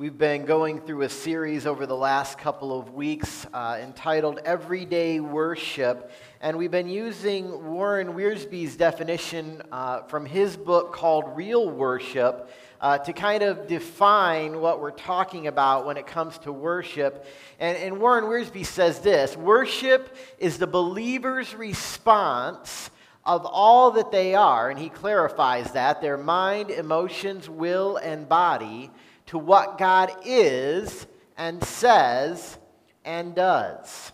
We've 0.00 0.16
been 0.16 0.46
going 0.46 0.80
through 0.80 1.02
a 1.02 1.10
series 1.10 1.66
over 1.66 1.84
the 1.84 1.94
last 1.94 2.38
couple 2.38 2.72
of 2.72 2.94
weeks 2.94 3.46
uh, 3.52 3.76
entitled 3.82 4.40
Everyday 4.46 5.20
Worship, 5.20 6.10
and 6.40 6.56
we've 6.56 6.70
been 6.70 6.88
using 6.88 7.70
Warren 7.70 8.14
Wiersbe's 8.14 8.76
definition 8.76 9.60
uh, 9.70 10.04
from 10.04 10.24
his 10.24 10.56
book 10.56 10.94
called 10.94 11.36
Real 11.36 11.68
Worship 11.68 12.48
uh, 12.80 12.96
to 12.96 13.12
kind 13.12 13.42
of 13.42 13.66
define 13.66 14.62
what 14.62 14.80
we're 14.80 14.90
talking 14.90 15.48
about 15.48 15.84
when 15.84 15.98
it 15.98 16.06
comes 16.06 16.38
to 16.38 16.50
worship. 16.50 17.26
And, 17.58 17.76
and 17.76 18.00
Warren 18.00 18.24
Wiersbe 18.24 18.64
says 18.64 19.00
this 19.00 19.36
Worship 19.36 20.16
is 20.38 20.56
the 20.56 20.66
believer's 20.66 21.54
response 21.54 22.88
of 23.26 23.44
all 23.44 23.90
that 23.90 24.10
they 24.10 24.34
are, 24.34 24.70
and 24.70 24.78
he 24.78 24.88
clarifies 24.88 25.72
that 25.72 26.00
their 26.00 26.16
mind, 26.16 26.70
emotions, 26.70 27.50
will, 27.50 27.98
and 27.98 28.26
body 28.26 28.90
to 29.30 29.38
what 29.38 29.78
God 29.78 30.10
is 30.24 31.06
and 31.36 31.62
says 31.62 32.58
and 33.04 33.32
does. 33.32 34.10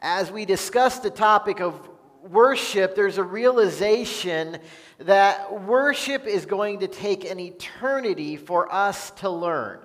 As 0.00 0.30
we 0.30 0.44
discuss 0.44 1.00
the 1.00 1.10
topic 1.10 1.60
of 1.60 1.90
worship, 2.22 2.94
there's 2.94 3.18
a 3.18 3.24
realization 3.24 4.58
that 4.98 5.64
worship 5.64 6.26
is 6.26 6.46
going 6.46 6.78
to 6.78 6.86
take 6.86 7.28
an 7.28 7.40
eternity 7.40 8.36
for 8.36 8.72
us 8.72 9.10
to 9.12 9.28
learn. 9.28 9.80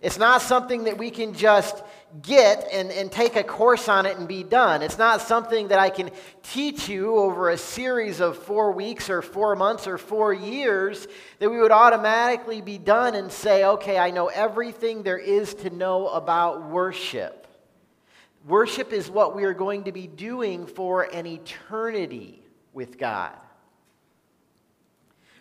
It's 0.00 0.18
not 0.18 0.40
something 0.40 0.84
that 0.84 0.96
we 0.96 1.10
can 1.10 1.34
just 1.34 1.82
get 2.22 2.68
and, 2.72 2.90
and 2.90 3.10
take 3.10 3.36
a 3.36 3.44
course 3.44 3.88
on 3.88 4.06
it 4.06 4.18
and 4.18 4.26
be 4.26 4.42
done. 4.42 4.82
It's 4.82 4.98
not 4.98 5.20
something 5.20 5.68
that 5.68 5.78
I 5.78 5.90
can 5.90 6.10
teach 6.42 6.88
you 6.88 7.16
over 7.16 7.50
a 7.50 7.56
series 7.56 8.20
of 8.20 8.36
four 8.36 8.72
weeks 8.72 9.08
or 9.08 9.22
four 9.22 9.54
months 9.56 9.86
or 9.86 9.98
four 9.98 10.32
years 10.32 11.06
that 11.38 11.50
we 11.50 11.58
would 11.58 11.70
automatically 11.70 12.60
be 12.60 12.78
done 12.78 13.14
and 13.14 13.30
say, 13.30 13.64
okay, 13.64 13.98
I 13.98 14.10
know 14.10 14.26
everything 14.26 15.02
there 15.02 15.18
is 15.18 15.54
to 15.54 15.70
know 15.70 16.08
about 16.08 16.68
worship. 16.68 17.46
Worship 18.46 18.92
is 18.92 19.10
what 19.10 19.36
we 19.36 19.44
are 19.44 19.54
going 19.54 19.84
to 19.84 19.92
be 19.92 20.06
doing 20.06 20.66
for 20.66 21.02
an 21.02 21.26
eternity 21.26 22.42
with 22.72 22.98
God. 22.98 23.36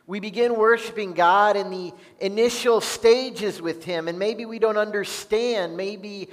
We 0.10 0.20
begin 0.20 0.56
worshiping 0.56 1.14
God 1.14 1.56
in 1.56 1.70
the 1.70 1.94
initial 2.20 2.82
stages 2.82 3.62
with 3.62 3.84
Him, 3.84 4.08
and 4.08 4.18
maybe 4.18 4.44
we 4.44 4.58
don't 4.58 4.76
understand. 4.76 5.78
Maybe 5.78 6.30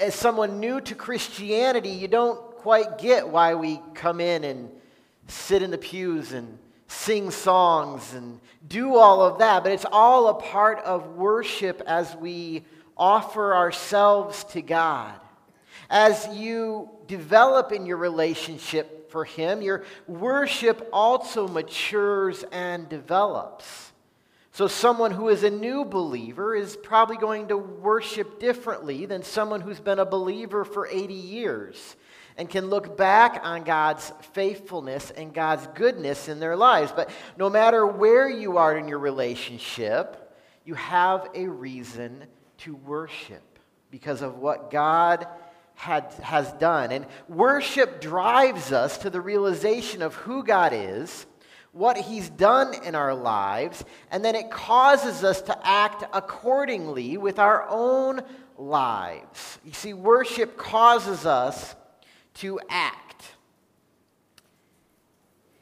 as 0.00 0.16
someone 0.16 0.58
new 0.58 0.80
to 0.80 0.96
Christianity, 0.96 1.90
you 1.90 2.08
don't 2.08 2.40
quite 2.56 2.98
get 2.98 3.28
why 3.28 3.54
we 3.54 3.80
come 3.94 4.20
in 4.20 4.42
and 4.42 4.68
sit 5.28 5.62
in 5.62 5.70
the 5.70 5.78
pews 5.78 6.32
and 6.32 6.58
sing 6.88 7.30
songs 7.30 8.14
and 8.14 8.40
do 8.66 8.96
all 8.96 9.22
of 9.22 9.38
that, 9.38 9.62
but 9.62 9.70
it's 9.70 9.86
all 9.92 10.26
a 10.26 10.34
part 10.34 10.80
of 10.80 11.14
worship 11.14 11.82
as 11.86 12.16
we 12.16 12.64
offer 12.96 13.54
ourselves 13.54 14.42
to 14.42 14.60
God. 14.60 15.14
As 15.88 16.26
you 16.34 16.90
develop 17.06 17.70
in 17.70 17.86
your 17.86 17.98
relationship 17.98 19.01
for 19.12 19.24
Him, 19.24 19.62
your 19.62 19.84
worship 20.08 20.88
also 20.92 21.46
matures 21.46 22.44
and 22.50 22.88
develops. 22.88 23.92
So, 24.54 24.66
someone 24.66 25.12
who 25.12 25.28
is 25.28 25.44
a 25.44 25.50
new 25.50 25.84
believer 25.84 26.54
is 26.54 26.76
probably 26.76 27.16
going 27.16 27.48
to 27.48 27.56
worship 27.56 28.40
differently 28.40 29.06
than 29.06 29.22
someone 29.22 29.60
who's 29.60 29.80
been 29.80 29.98
a 29.98 30.04
believer 30.04 30.64
for 30.64 30.86
80 30.86 31.14
years 31.14 31.96
and 32.36 32.48
can 32.48 32.68
look 32.68 32.96
back 32.96 33.40
on 33.44 33.64
God's 33.64 34.12
faithfulness 34.32 35.10
and 35.10 35.32
God's 35.32 35.66
goodness 35.74 36.28
in 36.28 36.40
their 36.40 36.56
lives. 36.56 36.92
But 36.92 37.10
no 37.38 37.48
matter 37.48 37.86
where 37.86 38.28
you 38.28 38.58
are 38.58 38.76
in 38.76 38.88
your 38.88 38.98
relationship, 38.98 40.34
you 40.64 40.74
have 40.74 41.28
a 41.34 41.46
reason 41.46 42.24
to 42.58 42.74
worship 42.74 43.58
because 43.90 44.22
of 44.22 44.38
what 44.38 44.70
God 44.70 45.26
had, 45.82 46.04
has 46.22 46.52
done. 46.52 46.92
And 46.92 47.06
worship 47.28 48.00
drives 48.00 48.70
us 48.70 48.98
to 48.98 49.10
the 49.10 49.20
realization 49.20 50.00
of 50.00 50.14
who 50.14 50.44
God 50.44 50.72
is, 50.72 51.26
what 51.72 51.96
He's 51.96 52.30
done 52.30 52.72
in 52.84 52.94
our 52.94 53.12
lives, 53.12 53.84
and 54.12 54.24
then 54.24 54.36
it 54.36 54.48
causes 54.48 55.24
us 55.24 55.42
to 55.42 55.58
act 55.66 56.04
accordingly 56.12 57.16
with 57.16 57.40
our 57.40 57.66
own 57.68 58.20
lives. 58.56 59.58
You 59.64 59.72
see, 59.72 59.92
worship 59.92 60.56
causes 60.56 61.26
us 61.26 61.74
to 62.34 62.60
act. 62.68 63.24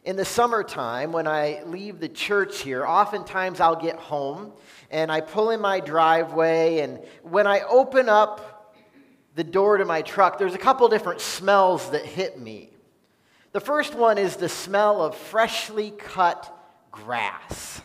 In 0.05 0.17
the 0.17 0.27
summertime, 0.27 1.13
when 1.13 1.27
I 1.27 1.63
leave 1.65 1.99
the 1.99 2.09
church 2.11 2.61
here, 2.61 2.85
oftentimes 2.87 3.59
I'll 3.59 3.81
get 3.81 3.97
home 3.97 4.53
and 4.91 5.11
I 5.11 5.23
pull 5.23 5.49
in 5.49 5.61
my 5.61 5.81
driveway, 5.81 6.81
and 6.81 7.01
when 7.23 7.47
I 7.47 7.61
open 7.61 8.11
up 8.11 8.50
the 9.41 9.45
door 9.45 9.79
to 9.79 9.87
my 9.87 10.03
truck, 10.03 10.39
there's 10.39 10.55
a 10.55 10.59
couple 10.59 10.87
different 10.91 11.19
smells 11.19 11.93
that 11.93 12.05
hit 12.05 12.39
me. 12.39 12.69
The 13.53 13.61
first 13.61 13.95
one 13.95 14.19
is 14.19 14.37
the 14.37 14.51
smell 14.51 15.03
of 15.03 15.17
freshly 15.17 15.93
cut 15.93 16.55
grass. 16.93 17.81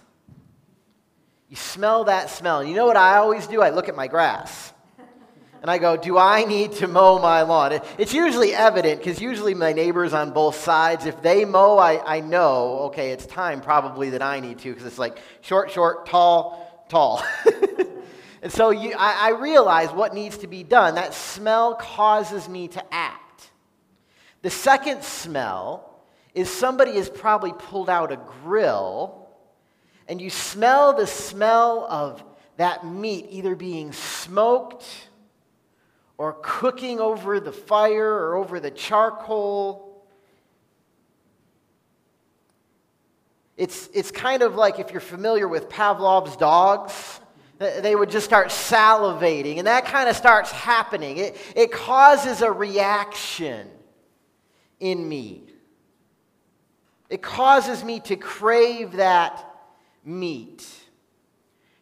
You 1.48 1.56
smell 1.56 2.04
that 2.04 2.30
smell. 2.30 2.62
You 2.62 2.76
know 2.76 2.86
what 2.86 2.98
I 2.98 3.20
always 3.20 3.48
do? 3.48 3.62
I 3.62 3.70
look 3.70 3.88
at 3.88 3.96
my 3.96 4.08
grass. 4.08 4.74
And 5.62 5.72
I 5.72 5.78
go, 5.78 5.96
Do 5.96 6.18
I 6.18 6.44
need 6.44 6.74
to 6.74 6.90
mow 6.90 7.20
my 7.20 7.44
lawn? 7.44 7.80
It's 7.98 8.14
usually 8.14 8.54
evident 8.54 9.00
because 9.00 9.22
usually 9.22 9.54
my 9.54 9.72
neighbors 9.72 10.12
on 10.12 10.32
both 10.32 10.58
sides, 10.58 11.06
if 11.06 11.22
they 11.22 11.46
mow, 11.46 11.78
I, 11.78 12.18
I 12.18 12.20
know, 12.20 12.80
okay, 12.88 13.12
it's 13.12 13.26
time 13.26 13.62
probably 13.62 14.10
that 14.10 14.22
I 14.22 14.42
need 14.42 14.60
to 14.60 14.72
because 14.72 14.86
it's 14.86 15.00
like 15.00 15.20
short, 15.40 15.72
short, 15.72 16.06
tall, 16.06 16.86
tall. 16.90 17.24
And 18.45 18.53
so 18.53 18.69
you, 18.69 18.94
I, 18.95 19.29
I 19.29 19.39
realize 19.41 19.89
what 19.89 20.13
needs 20.13 20.38
to 20.38 20.47
be 20.47 20.61
done. 20.61 20.94
That 20.95 21.16
smell 21.16 21.73
causes 21.73 22.47
me 22.47 22.67
to 22.67 22.94
act. 22.94 23.50
The 24.44 24.51
second 24.51 25.03
smell 25.03 26.00
is 26.35 26.47
somebody 26.47 26.97
has 26.97 27.09
probably 27.09 27.53
pulled 27.53 27.89
out 27.89 28.11
a 28.11 28.17
grill, 28.44 29.28
and 30.07 30.22
you 30.22 30.29
smell 30.29 30.94
the 30.94 31.07
smell 31.07 31.88
of 31.89 32.23
that 32.57 32.85
meat 32.85 33.25
either 33.31 33.56
being 33.56 33.91
smoked 33.91 34.85
or 36.19 36.38
cooking 36.44 37.00
over 37.00 37.39
the 37.39 37.51
fire 37.51 38.13
or 38.13 38.35
over 38.35 38.59
the 38.59 38.69
charcoal. 38.69 40.06
It's, 43.57 43.89
it's 43.91 44.12
kind 44.12 44.44
of 44.44 44.53
like 44.53 44.77
if 44.77 44.91
you're 44.91 45.01
familiar 45.01 45.47
with 45.47 45.67
Pavlov's 45.67 46.38
dogs. 46.38 47.22
They 47.58 47.96
would 47.96 48.10
just 48.10 48.26
start 48.26 48.50
salivating, 48.50 49.60
and 49.60 49.68
that 49.68 49.86
kind 49.86 50.10
of 50.10 50.16
starts 50.16 50.52
happening. 50.52 51.18
It, 51.18 51.38
it 51.56 51.72
causes 51.72 52.42
a 52.42 52.52
reaction 52.52 53.70
in 54.80 55.08
me. 55.08 55.44
It 57.10 57.22
causes 57.22 57.84
me 57.84 58.02
to 58.02 58.18
crave 58.18 58.94
that 58.94 59.46
meat. 60.04 60.68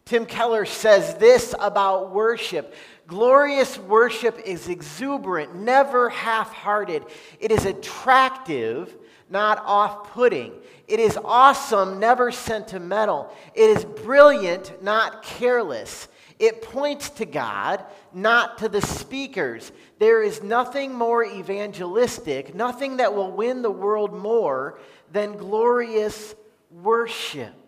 Tim 0.06 0.26
Keller 0.26 0.66
says 0.66 1.16
this 1.16 1.56
about 1.60 2.12
worship 2.12 2.76
glorious 3.08 3.78
worship 3.78 4.40
is 4.46 4.70
exuberant, 4.70 5.56
never 5.56 6.10
half 6.10 6.52
hearted. 6.54 7.04
It 7.40 7.52
is 7.52 7.66
attractive, 7.66 8.96
not 9.30 9.62
off 9.66 10.12
putting. 10.12 10.54
It 10.88 11.00
is 11.00 11.18
awesome, 11.24 12.00
never 12.00 12.32
sentimental. 12.32 13.34
It 13.54 13.70
is 13.70 13.86
brilliant, 13.86 14.84
not 14.84 15.24
careless. 15.24 16.08
It 16.40 16.62
points 16.62 17.10
to 17.12 17.26
God, 17.26 17.86
not 18.14 18.58
to 18.58 18.68
the 18.68 18.82
speakers. 18.82 19.72
There 20.00 20.22
is 20.22 20.44
nothing 20.44 20.94
more 20.94 21.24
evangelistic, 21.24 22.54
nothing 22.54 22.98
that 22.98 23.14
will 23.14 23.32
win 23.32 23.62
the 23.62 23.72
world 23.72 24.14
more 24.14 24.80
than 25.12 25.38
glorious 25.38 26.36
worship. 26.70 27.63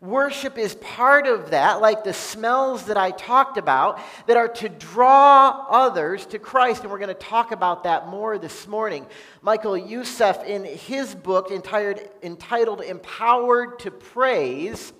Worship 0.00 0.58
is 0.58 0.76
part 0.76 1.26
of 1.26 1.50
that, 1.50 1.80
like 1.80 2.04
the 2.04 2.12
smells 2.12 2.84
that 2.84 2.96
I 2.96 3.10
talked 3.10 3.58
about, 3.58 3.98
that 4.28 4.36
are 4.36 4.46
to 4.46 4.68
draw 4.68 5.66
others 5.68 6.24
to 6.26 6.38
Christ. 6.38 6.82
And 6.82 6.90
we're 6.92 6.98
going 6.98 7.08
to 7.08 7.14
talk 7.14 7.50
about 7.50 7.82
that 7.82 8.06
more 8.06 8.38
this 8.38 8.68
morning. 8.68 9.06
Michael 9.42 9.76
Youssef, 9.76 10.44
in 10.44 10.64
his 10.64 11.16
book 11.16 11.50
entitled, 11.50 12.08
entitled 12.22 12.80
Empowered 12.82 13.80
to 13.80 13.90
Praise, 13.90 14.92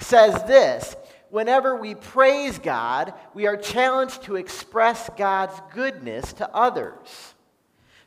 says 0.00 0.42
this 0.44 0.96
Whenever 1.28 1.76
we 1.76 1.94
praise 1.94 2.58
God, 2.58 3.14
we 3.34 3.46
are 3.46 3.56
challenged 3.56 4.24
to 4.24 4.34
express 4.34 5.08
God's 5.16 5.60
goodness 5.72 6.32
to 6.34 6.52
others. 6.52 7.34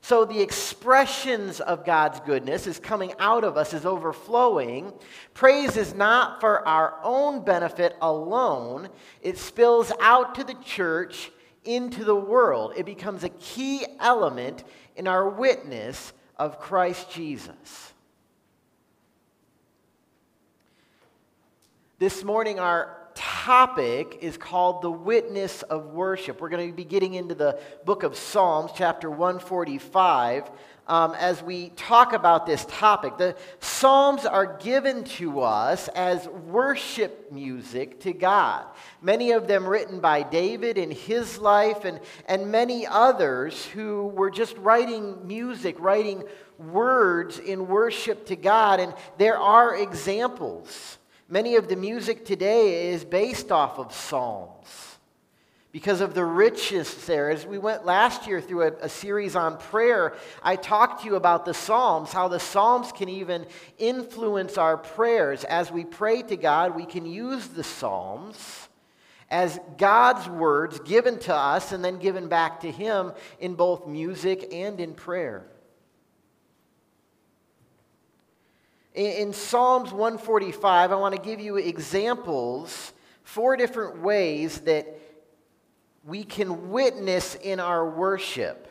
So 0.03 0.25
the 0.25 0.41
expressions 0.41 1.61
of 1.61 1.85
God's 1.85 2.19
goodness 2.19 2.67
is 2.67 2.77
coming 2.77 3.13
out 3.19 3.45
of 3.45 3.55
us, 3.55 3.73
is 3.73 3.85
overflowing. 3.85 4.91
Praise 5.33 5.77
is 5.77 5.94
not 5.94 6.41
for 6.41 6.67
our 6.67 7.00
own 7.03 7.45
benefit 7.45 7.95
alone, 8.01 8.89
it 9.21 9.38
spills 9.38 9.94
out 10.01 10.35
to 10.35 10.44
the 10.44 10.55
church, 10.55 11.31
into 11.63 12.03
the 12.03 12.13
world. 12.13 12.73
It 12.75 12.85
becomes 12.85 13.23
a 13.23 13.29
key 13.29 13.85
element 14.01 14.65
in 14.97 15.07
our 15.07 15.29
witness 15.29 16.11
of 16.35 16.59
Christ 16.59 17.09
Jesus. 17.09 17.94
This 21.97 22.25
morning, 22.25 22.59
our 22.59 23.02
topic 23.15 24.19
is 24.21 24.38
called 24.38 24.81
the 24.81 24.92
witness 24.92 25.63
of 25.63 25.88
worship. 25.88 26.42
We're 26.42 26.50
going 26.50 26.69
to 26.69 26.75
be 26.75 26.83
getting 26.83 27.13
into 27.13 27.36
the 27.36 27.60
book 27.86 28.04
of 28.04 28.15
Psalms, 28.15 28.71
chapter 28.75 29.10
145, 29.10 30.50
um, 30.88 31.13
as 31.15 31.42
we 31.42 31.69
talk 31.69 32.13
about 32.13 32.45
this 32.45 32.65
topic. 32.69 33.18
The 33.18 33.36
Psalms 33.60 34.25
are 34.25 34.57
given 34.57 35.04
to 35.06 35.42
us 35.42 35.88
as 35.89 36.27
worship 36.27 37.31
music 37.31 38.00
to 38.01 38.13
God. 38.13 38.65
Many 39.01 39.31
of 39.31 39.48
them 39.48 39.66
written 39.66 40.00
by 40.00 40.24
David 40.24 40.77
in 40.77 40.92
his 40.92 41.38
life, 41.38 41.86
and, 41.86 42.00
and 42.27 42.51
many 42.51 42.86
others 42.88 43.66
who 43.68 44.07
were 44.07 44.31
just 44.31 44.57
writing 44.57 45.27
music, 45.27 45.75
writing 45.80 46.24
words 46.57 47.39
in 47.39 47.68
worship 47.68 48.25
to 48.27 48.36
God. 48.36 48.80
And 48.80 48.94
there 49.18 49.38
are 49.38 49.75
examples. 49.75 50.98
Many 51.33 51.56
of 51.56 51.68
the 51.68 51.75
music 51.75 52.25
today 52.25 52.91
is 52.91 53.03
based 53.03 53.51
off 53.51 53.80
of 53.80 53.91
Psalms 53.91 55.00
because 55.71 56.00
of 56.00 56.13
the 56.13 56.24
richness 56.24 56.94
there. 57.07 57.31
As 57.31 57.44
we 57.44 57.57
went 57.57 57.88
last 57.88 58.27
year 58.27 58.39
through 58.39 58.62
a, 58.62 58.74
a, 58.81 58.88
series 58.88 59.35
on 59.35 59.57
prayer, 59.57 60.13
I 60.44 60.56
talked 60.56 61.01
to 61.01 61.07
you 61.07 61.15
about 61.15 61.45
the 61.45 61.56
Psalms, 61.56 62.12
how 62.12 62.27
the 62.27 62.39
Psalms 62.39 62.91
can 62.91 63.09
even 63.09 63.47
influence 63.80 64.59
our 64.59 64.77
prayers. 64.77 65.44
As 65.44 65.71
we 65.71 65.85
pray 65.85 66.21
to 66.21 66.38
God, 66.38 66.75
we 66.75 66.85
can 66.85 67.03
use 67.03 67.47
the 67.47 67.63
Psalms 67.63 68.69
as 69.31 69.59
God's 69.80 70.30
words 70.30 70.81
given 70.81 71.18
to 71.21 71.33
us 71.33 71.71
and 71.71 71.83
then 71.83 71.97
given 71.97 72.27
back 72.27 72.59
to 72.59 72.69
Him 72.69 73.12
in 73.39 73.56
both 73.56 73.88
music 73.88 74.50
and 74.51 74.80
in 74.80 74.94
prayer. 74.94 75.47
In, 78.94 79.34
Psalms 79.34 79.92
145, 79.92 80.92
I 80.92 80.95
want 80.95 81.16
to 81.16 81.22
give 81.22 81.40
you 81.40 81.57
examples, 81.57 82.94
four 83.24 83.57
different 83.57 84.01
ways 84.01 84.60
that 84.62 84.88
we 86.04 86.24
can 86.24 86.69
witness 86.69 87.34
in 87.34 87.60
our 87.60 87.90
worship. 87.90 88.68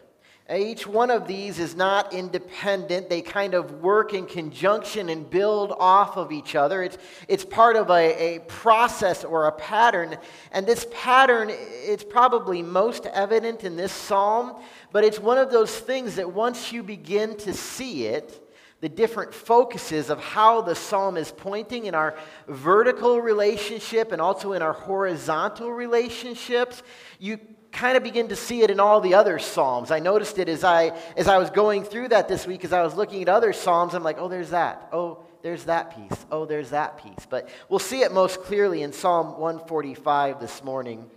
Each 0.55 0.87
one 0.87 1.11
of 1.11 1.27
these 1.27 1.59
is 1.59 1.75
not 1.75 2.13
independent. 2.13 3.09
They 3.09 3.23
kind 3.23 3.55
of 3.55 3.81
work 3.81 4.15
in 4.15 4.27
conjunction 4.27 5.09
and 5.09 5.29
build 5.29 5.73
off 5.73 6.17
of 6.17 6.31
each 6.31 6.55
other. 6.55 6.85
It's, 6.85 6.99
it's 7.27 7.45
part 7.45 7.75
of 7.75 7.91
a, 7.91 8.37
a 8.37 8.39
process 8.41 9.25
or 9.25 9.47
a 9.47 9.53
pattern. 9.53 10.19
And 10.53 10.67
this 10.67 10.87
pattern, 10.93 11.49
it's 11.51 12.05
probably 12.05 12.63
most 12.63 13.07
evident 13.07 13.65
in 13.65 13.77
this 13.77 13.93
psalm, 13.93 14.61
but 14.93 15.03
it's 15.03 15.19
one 15.19 15.39
of 15.39 15.51
those 15.51 15.77
things 15.77 16.15
that 16.17 16.33
once 16.33 16.71
you 16.71 16.85
begin 16.85 17.37
to 17.39 17.55
see 17.55 18.07
it, 18.07 18.42
the 18.82 18.88
different 18.88 19.32
focuses 19.32 20.11
of 20.11 20.19
how 20.19 20.61
the 20.61 20.75
psalm 20.75 21.17
is 21.17 21.31
pointing 21.31 21.87
in 21.87 21.94
our 21.94 22.17
vertical 22.49 23.20
relationship 23.20 24.11
and 24.11 24.20
also 24.20 24.55
in 24.55 24.61
our 24.61 24.73
horizontal 24.73 25.73
relationships, 25.73 26.82
you 27.20 27.38
kind 27.70 27.96
of 27.96 28.02
begin 28.02 28.26
to 28.26 28.34
see 28.34 28.62
it 28.62 28.73
in 28.73 28.81
all 28.81 29.00
the 29.00 29.14
other 29.14 29.38
psalms. 29.38 29.93
I 29.93 30.00
noticed 30.00 30.37
it 30.40 30.49
as 30.49 30.64
I 30.64 30.99
as 31.17 31.29
I 31.29 31.38
was 31.38 31.49
going 31.49 31.84
through 31.84 32.08
that 32.08 32.26
this 32.26 32.44
week 32.44 32.64
as 32.64 32.73
I 32.73 32.82
was 32.82 32.96
looking 32.96 33.23
at 33.23 33.29
other 33.29 33.52
psalms, 33.52 33.94
I'm 33.94 34.02
like, 34.02 34.19
"Oh, 34.19 34.29
there's 34.29 34.50
that. 34.50 34.88
Oh, 34.93 35.20
there's 35.43 35.64
that 35.64 35.96
piece. 35.96 36.26
Oh, 36.32 36.44
there's 36.44 36.70
that 36.70 37.00
piece." 37.00 37.25
But 37.31 37.49
we'll 37.69 37.78
see 37.78 38.02
it 38.02 38.12
most 38.12 38.43
clearly 38.43 38.82
in 38.82 38.93
Psalm 38.93 39.38
145 39.38 40.40
this 40.40 40.64
morning. 40.64 41.08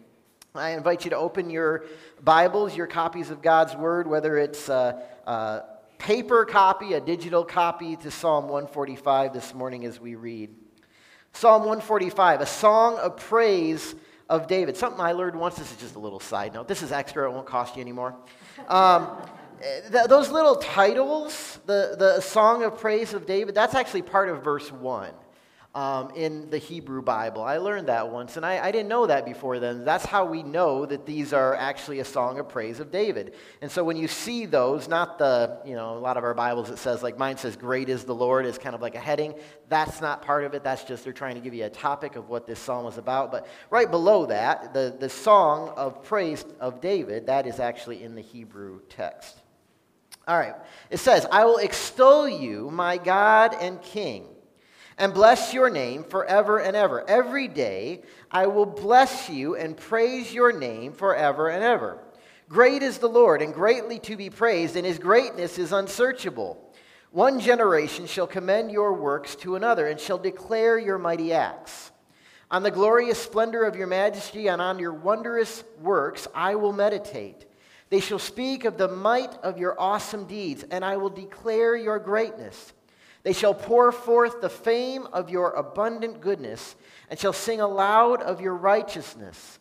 I 0.53 0.69
invite 0.69 1.03
you 1.03 1.09
to 1.09 1.18
open 1.18 1.50
your 1.50 1.85
Bibles, 2.23 2.77
your 2.77 2.88
copies 2.88 3.31
of 3.31 3.41
God's 3.41 3.75
Word, 3.75 4.06
whether 4.06 4.38
it's 4.38 4.69
uh, 4.69 5.01
uh, 5.25 5.61
paper 5.97 6.45
copy, 6.45 6.94
a 6.94 7.01
digital 7.01 7.44
copy 7.44 7.95
to 7.97 8.12
Psalm 8.12 8.45
145 8.45 9.33
this 9.33 9.53
morning 9.53 9.86
as 9.86 10.00
we 10.00 10.15
read. 10.15 10.50
Psalm 11.33 11.62
145, 11.62 12.42
a 12.42 12.45
song 12.45 12.97
of 12.97 13.18
praise 13.18 13.95
of 14.30 14.47
David. 14.47 14.77
Something 14.77 15.01
I 15.01 15.12
learned 15.12 15.38
once. 15.38 15.56
This 15.56 15.71
is 15.71 15.77
just 15.77 15.95
a 15.95 16.00
little 16.00 16.19
side 16.19 16.53
note. 16.53 16.68
This 16.68 16.81
is 16.81 16.92
extra, 16.92 17.30
it 17.30 17.33
won't 17.33 17.45
cost 17.45 17.75
you 17.75 17.81
anymore. 17.81 18.15
Um, 18.68 19.09
th- 19.92 20.07
those 20.07 20.30
little 20.30 20.56
titles, 20.56 21.59
the, 21.65 21.95
the 21.97 22.21
song 22.21 22.63
of 22.63 22.77
praise 22.80 23.13
of 23.13 23.25
David, 23.25 23.56
that's 23.56 23.75
actually 23.75 24.03
part 24.03 24.30
of 24.30 24.44
verse 24.44 24.71
1 24.71 25.12
um, 25.75 26.10
in 26.16 26.50
the 26.50 26.57
Hebrew 26.57 27.01
Bible. 27.01 27.44
I 27.44 27.57
learned 27.57 27.89
that 27.89 28.10
once, 28.10 28.38
and 28.38 28.45
I, 28.45 28.66
I, 28.66 28.72
didn't 28.72 28.88
know 28.88 29.07
that 29.07 29.25
before 29.25 29.60
then. 29.60 29.83
That's 29.83 30.06
how 30.06 30.24
we 30.24 30.42
know 30.42 30.86
that 30.86 31.06
these 31.06 31.33
are 31.33 31.54
actually 31.54 32.00
a 32.00 32.06
song 32.06 32.39
of 32.39 32.48
praise 32.48 32.80
of 32.80 32.92
David. 32.92 33.33
And 33.62 33.69
so 33.69 33.83
when 33.83 33.98
you 33.98 34.07
see 34.07 34.45
those, 34.45 34.88
not 34.88 35.19
the, 35.19 35.60
you 35.66 35.75
know, 35.75 35.98
a 35.98 36.00
lot 36.00 36.16
of 36.16 36.24
our 36.24 36.33
Bibles 36.33 36.69
it 36.69 36.77
says, 36.77 37.04
like 37.04 37.18
mine 37.18 37.36
says, 37.36 37.57
Great 37.57 37.89
is 37.89 38.06
the 38.06 38.16
Lord, 38.16 38.45
is 38.45 38.57
kind 38.57 38.74
of 38.74 38.81
like 38.81 38.95
a 38.95 39.00
heading. 39.00 39.36
That's 39.68 40.00
not 40.00 40.22
part 40.22 40.45
of 40.45 40.54
it. 40.54 40.63
That's 40.63 40.86
just 40.86 41.04
they're 41.04 41.12
trying 41.12 41.36
to 41.36 41.42
give 41.42 41.54
you 41.54 41.66
a 41.66 41.69
topic 41.69 42.16
of 42.16 42.30
what 42.30 42.48
this 42.48 42.57
psalm 42.57 42.86
was 42.86 42.98
about. 42.98 43.30
But 43.30 43.45
right 43.69 43.92
below 43.92 44.28
that, 44.28 44.74
the, 44.74 44.95
the 44.98 45.10
song 45.10 45.74
of 45.75 46.04
praise 46.04 46.45
of 46.62 46.80
David, 46.80 47.28
that 47.28 47.45
is 47.45 47.60
actually 47.60 48.01
in 48.01 48.16
the 48.16 48.21
Hebrew 48.21 48.80
text. 48.88 49.42
All 50.25 50.38
right. 50.38 50.56
It 50.89 50.98
says, 50.98 51.28
I 51.30 51.44
will 51.44 51.57
extol 51.57 52.30
you, 52.30 52.71
my 52.71 52.98
God 52.98 53.54
and 53.60 53.81
King 53.81 54.34
and 54.97 55.13
bless 55.13 55.53
your 55.53 55.69
name 55.69 56.03
forever 56.03 56.59
and 56.59 56.75
ever. 56.75 57.07
Every 57.09 57.47
day 57.47 58.03
I 58.31 58.47
will 58.47 58.65
bless 58.65 59.30
you 59.30 59.56
and 59.56 59.75
praise 59.75 60.33
your 60.33 60.51
name 60.51 60.94
forever 60.94 61.50
and 61.50 61.63
ever. 61.63 62.00
Great 62.47 62.83
is 62.83 63.00
the 63.00 63.09
Lord, 63.09 63.42
and 63.42 63.53
greatly 63.53 64.00
to 64.00 64.15
be 64.15 64.30
praised, 64.30 64.75
and 64.75 64.86
his 64.86 65.00
greatness 65.00 65.57
is 65.57 65.71
unsearchable. 65.71 66.62
One 67.12 67.39
generation 67.39 68.06
shall 68.06 68.27
commend 68.27 68.71
your 68.71 68.94
works 68.94 69.36
to 69.38 69.56
another, 69.56 69.88
and 69.88 70.00
shall 70.00 70.19
declare 70.19 70.77
your 70.77 71.00
mighty 71.00 71.33
acts. 71.33 71.92
On 72.51 72.62
the 72.62 72.69
glorious 72.69 73.21
splendor 73.21 73.63
of 73.63 73.75
your 73.75 73.88
majesty 73.88 74.47
and 74.47 74.62
on 74.62 74.77
your 74.77 74.94
wondrous 74.94 75.63
works 75.81 76.27
I 76.36 76.56
will 76.56 76.74
meditate. 76.74 77.45
They 77.89 78.00
shall 78.00 78.19
speak 78.19 78.65
of 78.65 78.77
the 78.77 78.88
might 78.88 79.33
of 79.42 79.57
your 79.57 79.80
awesome 79.80 80.25
deeds, 80.25 80.63
and 80.69 80.86
I 80.86 80.97
will 80.97 81.09
declare 81.09 81.75
your 81.75 81.97
greatness. 81.97 82.74
They 83.25 83.33
shall 83.33 83.56
pour 83.56 83.92
forth 83.92 84.39
the 84.39 84.50
fame 84.50 85.07
of 85.12 85.31
your 85.31 85.50
abundant 85.50 86.22
goodness 86.22 86.75
and 87.10 87.19
shall 87.19 87.33
sing 87.33 87.60
aloud 87.60 88.22
of 88.22 88.39
your 88.39 88.54
righteousness. 88.54 89.57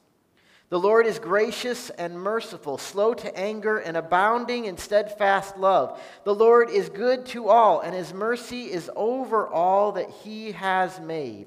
The 0.69 0.79
Lord 0.79 1.07
is 1.07 1.19
gracious 1.19 1.89
and 1.89 2.21
merciful, 2.21 2.77
slow 2.77 3.15
to 3.15 3.35
anger, 3.35 3.79
and 3.79 3.97
abounding 3.97 4.67
in 4.67 4.77
steadfast 4.77 5.57
love. 5.57 5.99
The 6.25 6.35
Lord 6.35 6.69
is 6.69 6.91
good 6.91 7.25
to 7.27 7.49
all, 7.49 7.81
and 7.81 7.95
his 7.95 8.13
mercy 8.13 8.71
is 8.71 8.91
over 8.95 9.49
all 9.49 9.93
that 9.93 10.11
he 10.11 10.53
has 10.53 11.01
made. 11.01 11.47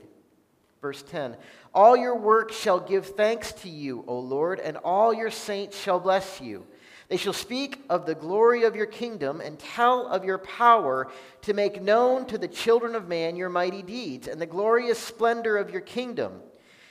Verse 0.81 1.03
10 1.03 1.37
All 1.71 1.95
your 1.95 2.17
works 2.17 2.59
shall 2.59 2.79
give 2.79 3.05
thanks 3.05 3.51
to 3.53 3.69
you, 3.69 4.03
O 4.07 4.17
Lord, 4.17 4.59
and 4.59 4.77
all 4.77 5.13
your 5.13 5.29
saints 5.29 5.79
shall 5.79 5.99
bless 5.99 6.41
you. 6.41 6.65
They 7.09 7.17
shall 7.17 7.33
speak 7.33 7.83
of 7.89 8.05
the 8.05 8.15
glory 8.15 8.63
of 8.63 8.75
your 8.75 8.85
kingdom 8.85 9.39
and 9.39 9.57
tell 9.57 10.07
of 10.07 10.25
your 10.25 10.39
power 10.39 11.09
to 11.43 11.53
make 11.53 11.81
known 11.81 12.25
to 12.27 12.37
the 12.37 12.49
children 12.49 12.95
of 12.95 13.07
man 13.07 13.37
your 13.37 13.49
mighty 13.49 13.81
deeds 13.81 14.27
and 14.27 14.41
the 14.41 14.45
glorious 14.45 14.99
splendor 14.99 15.57
of 15.57 15.71
your 15.71 15.81
kingdom. 15.81 16.41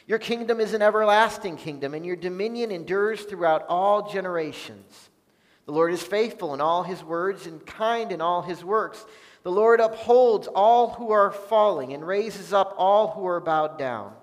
Your 0.07 0.19
kingdom 0.19 0.61
is 0.61 0.73
an 0.73 0.83
everlasting 0.83 1.57
kingdom, 1.57 1.93
and 1.93 2.07
your 2.07 2.17
dominion 2.17 2.71
endures 2.71 3.23
throughout 3.23 3.67
all 3.69 4.11
generations. 4.11 5.11
The 5.67 5.73
Lord 5.73 5.93
is 5.93 6.03
faithful 6.03 6.55
in 6.55 6.61
all 6.61 6.85
his 6.85 7.03
words 7.03 7.47
and 7.47 7.67
kind 7.67 8.13
in 8.13 8.21
all 8.21 8.41
his 8.41 8.65
works. 8.65 9.05
The 9.43 9.51
Lord 9.51 9.81
upholds 9.81 10.47
all 10.47 10.91
who 10.91 11.11
are 11.11 11.33
falling 11.33 11.93
and 11.93 12.07
raises 12.07 12.53
up 12.53 12.75
all 12.79 13.09
who 13.09 13.27
are 13.27 13.41
bowed 13.41 13.77
down. 13.77 14.15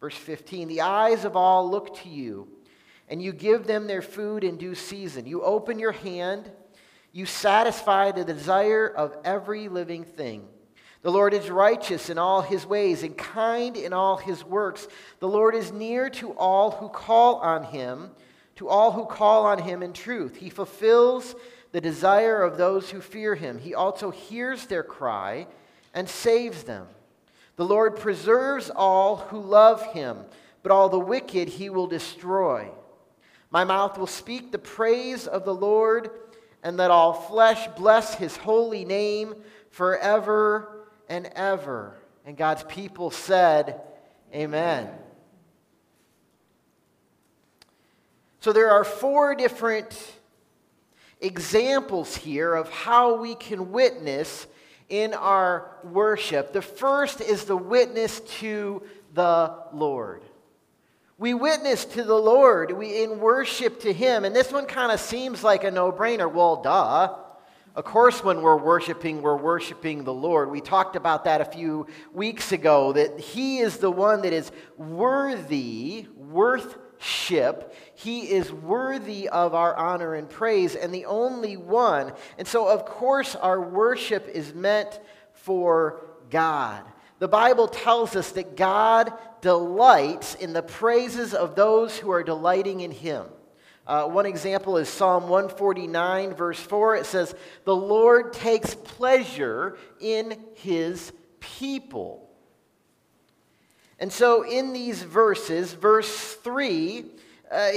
Verse 0.00 0.16
15 0.16 0.68
The 0.68 0.80
eyes 0.80 1.24
of 1.24 1.36
all 1.36 1.70
look 1.70 1.96
to 2.02 2.08
you 2.08 2.48
and 3.08 3.22
you 3.22 3.32
give 3.32 3.66
them 3.66 3.86
their 3.86 4.02
food 4.02 4.44
in 4.44 4.56
due 4.56 4.74
season. 4.74 5.26
You 5.26 5.42
open 5.42 5.78
your 5.78 5.92
hand, 5.92 6.50
you 7.12 7.26
satisfy 7.26 8.12
the 8.12 8.24
desire 8.24 8.86
of 8.88 9.16
every 9.24 9.68
living 9.68 10.04
thing. 10.04 10.48
The 11.02 11.12
Lord 11.12 11.34
is 11.34 11.50
righteous 11.50 12.10
in 12.10 12.18
all 12.18 12.42
his 12.42 12.66
ways 12.66 13.04
and 13.04 13.16
kind 13.16 13.76
in 13.76 13.92
all 13.92 14.16
his 14.16 14.44
works. 14.44 14.88
The 15.20 15.28
Lord 15.28 15.54
is 15.54 15.70
near 15.70 16.10
to 16.10 16.32
all 16.32 16.72
who 16.72 16.88
call 16.88 17.36
on 17.36 17.64
him, 17.64 18.10
to 18.56 18.68
all 18.68 18.90
who 18.90 19.04
call 19.04 19.46
on 19.46 19.58
him 19.58 19.84
in 19.84 19.92
truth. 19.92 20.36
He 20.36 20.50
fulfills 20.50 21.36
the 21.70 21.80
desire 21.80 22.42
of 22.42 22.56
those 22.56 22.90
who 22.90 23.00
fear 23.00 23.34
him. 23.34 23.58
He 23.58 23.74
also 23.74 24.10
hears 24.10 24.66
their 24.66 24.82
cry 24.82 25.46
and 25.94 26.08
saves 26.08 26.64
them. 26.64 26.88
The 27.56 27.64
Lord 27.64 27.96
preserves 27.96 28.70
all 28.74 29.16
who 29.16 29.40
love 29.40 29.92
him, 29.92 30.18
but 30.62 30.72
all 30.72 30.88
the 30.88 30.98
wicked 30.98 31.48
he 31.48 31.70
will 31.70 31.86
destroy. 31.86 32.68
My 33.56 33.64
mouth 33.64 33.96
will 33.96 34.06
speak 34.06 34.52
the 34.52 34.58
praise 34.58 35.26
of 35.26 35.46
the 35.46 35.54
Lord, 35.54 36.10
and 36.62 36.76
let 36.76 36.90
all 36.90 37.14
flesh 37.14 37.66
bless 37.68 38.14
his 38.14 38.36
holy 38.36 38.84
name 38.84 39.34
forever 39.70 40.84
and 41.08 41.30
ever. 41.34 41.96
And 42.26 42.36
God's 42.36 42.64
people 42.64 43.10
said, 43.10 43.80
Amen. 44.34 44.90
So 48.40 48.52
there 48.52 48.70
are 48.72 48.84
four 48.84 49.34
different 49.34 49.98
examples 51.22 52.14
here 52.14 52.54
of 52.54 52.68
how 52.68 53.16
we 53.22 53.36
can 53.36 53.72
witness 53.72 54.46
in 54.90 55.14
our 55.14 55.78
worship. 55.82 56.52
The 56.52 56.60
first 56.60 57.22
is 57.22 57.44
the 57.44 57.56
witness 57.56 58.20
to 58.40 58.82
the 59.14 59.54
Lord. 59.72 60.20
We 61.18 61.32
witness 61.32 61.86
to 61.86 62.02
the 62.02 62.14
Lord 62.14 62.72
we, 62.72 63.02
in 63.02 63.20
worship 63.20 63.80
to 63.80 63.92
Him. 63.92 64.24
And 64.24 64.36
this 64.36 64.52
one 64.52 64.66
kind 64.66 64.92
of 64.92 65.00
seems 65.00 65.42
like 65.42 65.64
a 65.64 65.70
no 65.70 65.90
brainer. 65.90 66.30
Well, 66.30 66.62
duh. 66.62 67.16
Of 67.74 67.84
course, 67.84 68.24
when 68.24 68.40
we're 68.40 68.56
worshiping, 68.56 69.20
we're 69.20 69.36
worshiping 69.36 70.04
the 70.04 70.12
Lord. 70.12 70.50
We 70.50 70.62
talked 70.62 70.96
about 70.96 71.24
that 71.24 71.42
a 71.42 71.44
few 71.44 71.86
weeks 72.12 72.52
ago 72.52 72.92
that 72.94 73.20
He 73.20 73.58
is 73.58 73.78
the 73.78 73.90
one 73.90 74.22
that 74.22 74.32
is 74.32 74.50
worthy, 74.78 76.06
worthship. 76.16 77.74
He 77.94 78.30
is 78.30 78.50
worthy 78.52 79.28
of 79.28 79.54
our 79.54 79.74
honor 79.74 80.14
and 80.14 80.28
praise, 80.28 80.74
and 80.74 80.92
the 80.92 81.04
only 81.04 81.58
one. 81.58 82.12
And 82.38 82.48
so, 82.48 82.66
of 82.66 82.86
course, 82.86 83.34
our 83.36 83.60
worship 83.60 84.26
is 84.28 84.54
meant 84.54 84.98
for 85.32 86.02
God. 86.30 86.82
The 87.18 87.28
Bible 87.28 87.68
tells 87.68 88.14
us 88.14 88.32
that 88.32 88.56
God 88.56 89.12
delights 89.40 90.34
in 90.34 90.52
the 90.52 90.62
praises 90.62 91.34
of 91.34 91.54
those 91.54 91.96
who 91.96 92.10
are 92.10 92.22
delighting 92.22 92.80
in 92.80 92.90
Him. 92.90 93.26
Uh, 93.86 94.04
one 94.04 94.26
example 94.26 94.76
is 94.78 94.88
Psalm 94.88 95.28
149, 95.28 96.34
verse 96.34 96.58
4. 96.58 96.96
It 96.96 97.06
says, 97.06 97.34
The 97.64 97.76
Lord 97.76 98.32
takes 98.32 98.74
pleasure 98.74 99.78
in 100.00 100.36
his 100.54 101.12
people. 101.38 102.28
And 104.00 104.12
so 104.12 104.42
in 104.42 104.72
these 104.72 105.02
verses, 105.02 105.72
verse 105.72 106.34
3, 106.34 107.04
uh, 107.50 107.70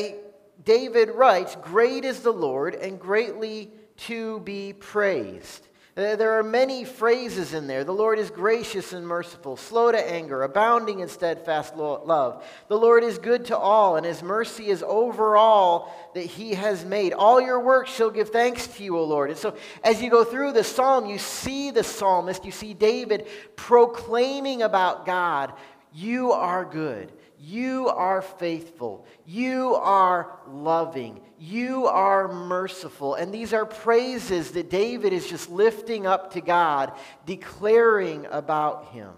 David 0.66 1.10
writes, 1.10 1.56
Great 1.62 2.04
is 2.04 2.22
the 2.22 2.34
Lord 2.34 2.74
and 2.74 3.00
greatly 3.00 3.72
to 4.08 4.40
be 4.40 4.74
praised. 4.74 5.68
Uh, 6.00 6.16
there 6.16 6.40
are 6.40 6.44
many 6.44 6.86
phrases 6.86 7.54
in 7.54 7.68
there. 7.68 7.84
The 7.84 7.92
Lord 7.92 8.20
is 8.20 8.32
gracious 8.32 8.94
and 8.94 9.06
merciful, 9.06 9.58
slow 9.58 9.92
to 9.92 10.00
anger, 10.00 10.44
abounding 10.44 11.02
in 11.02 11.10
steadfast 11.10 11.76
love. 11.76 12.46
The 12.70 12.78
Lord 12.78 13.04
is 13.04 13.18
good 13.18 13.44
to 13.46 13.58
all, 13.58 13.98
and 13.98 14.06
his 14.06 14.24
mercy 14.24 14.68
is 14.68 14.82
over 14.82 15.36
all 15.36 15.94
that 16.16 16.24
he 16.24 16.54
has 16.54 16.86
made. 16.86 17.12
All 17.12 17.42
your 17.42 17.60
works 17.60 17.92
shall 17.92 18.12
give 18.12 18.30
thanks 18.30 18.66
to 18.68 18.84
you, 18.84 18.98
O 18.98 19.04
Lord. 19.04 19.30
And 19.30 19.38
so, 19.38 19.58
as 19.84 20.02
you 20.02 20.10
go 20.10 20.24
through 20.24 20.54
the 20.54 20.64
psalm, 20.64 21.06
you 21.06 21.18
see 21.18 21.70
the 21.70 21.84
psalmist, 21.84 22.46
you 22.46 22.52
see 22.52 22.74
David 22.74 23.28
proclaiming 23.58 24.62
about 24.62 25.06
God, 25.06 25.52
You 25.92 26.32
are 26.32 26.64
good. 26.64 27.12
You 27.42 27.88
are 27.88 28.22
faithful. 28.22 29.06
You 29.26 29.76
are 29.76 30.40
loving. 30.48 31.22
You 31.40 31.88
are 31.88 32.28
merciful. 32.28 33.16
And 33.16 33.34
these 33.34 33.54
are 33.54 33.66
praises 33.66 34.52
that 34.52 34.70
David 34.70 35.14
is 35.14 35.28
just 35.28 35.50
lifting 35.50 36.06
up 36.06 36.34
to 36.34 36.42
God, 36.42 36.92
declaring 37.26 38.28
about 38.30 38.90
him. 38.90 39.12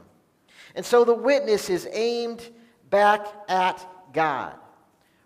And 0.75 0.85
so 0.85 1.03
the 1.03 1.15
witness 1.15 1.69
is 1.69 1.87
aimed 1.91 2.47
back 2.91 3.25
at 3.49 3.85
God. 4.13 4.53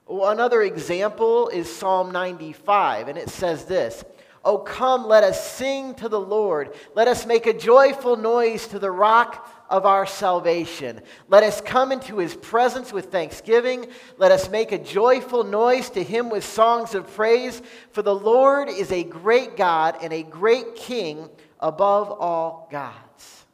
Another 0.08 0.62
example 0.62 1.50
is 1.50 1.74
Psalm 1.74 2.12
95, 2.12 3.10
and 3.10 3.18
it 3.18 3.30
says 3.30 3.66
this 3.66 4.06
Oh, 4.46 4.60
come, 4.60 5.08
let 5.08 5.24
us 5.24 5.52
sing 5.52 5.96
to 5.96 6.08
the 6.08 6.20
Lord. 6.20 6.76
Let 6.94 7.08
us 7.08 7.26
make 7.26 7.48
a 7.48 7.54
joyful 7.54 8.16
noise 8.16 8.68
to 8.68 8.78
the 8.78 8.92
rock 8.92 9.50
of 9.70 9.86
our 9.86 10.06
salvation. 10.06 11.02
Let 11.28 11.44
us 11.44 11.62
come 11.62 11.92
into 11.92 12.18
his 12.18 12.36
presence 12.36 12.94
with 12.94 13.12
thanksgiving. 13.12 13.88
Let 14.18 14.32
us 14.32 14.50
make 14.50 14.72
a 14.72 14.78
joyful 14.78 15.44
noise 15.44 15.90
to 15.92 16.04
him 16.04 16.30
with 16.30 16.44
songs 16.44 16.96
of 16.96 17.14
praise. 17.16 17.62
For 17.92 18.02
the 18.02 18.16
Lord 18.16 18.70
is 18.70 18.92
a 18.92 19.04
great 19.04 19.58
God 19.58 19.98
and 20.02 20.14
a 20.14 20.24
great 20.24 20.76
King 20.76 21.30
above 21.60 22.12
all 22.12 22.68
gods. 22.72 23.46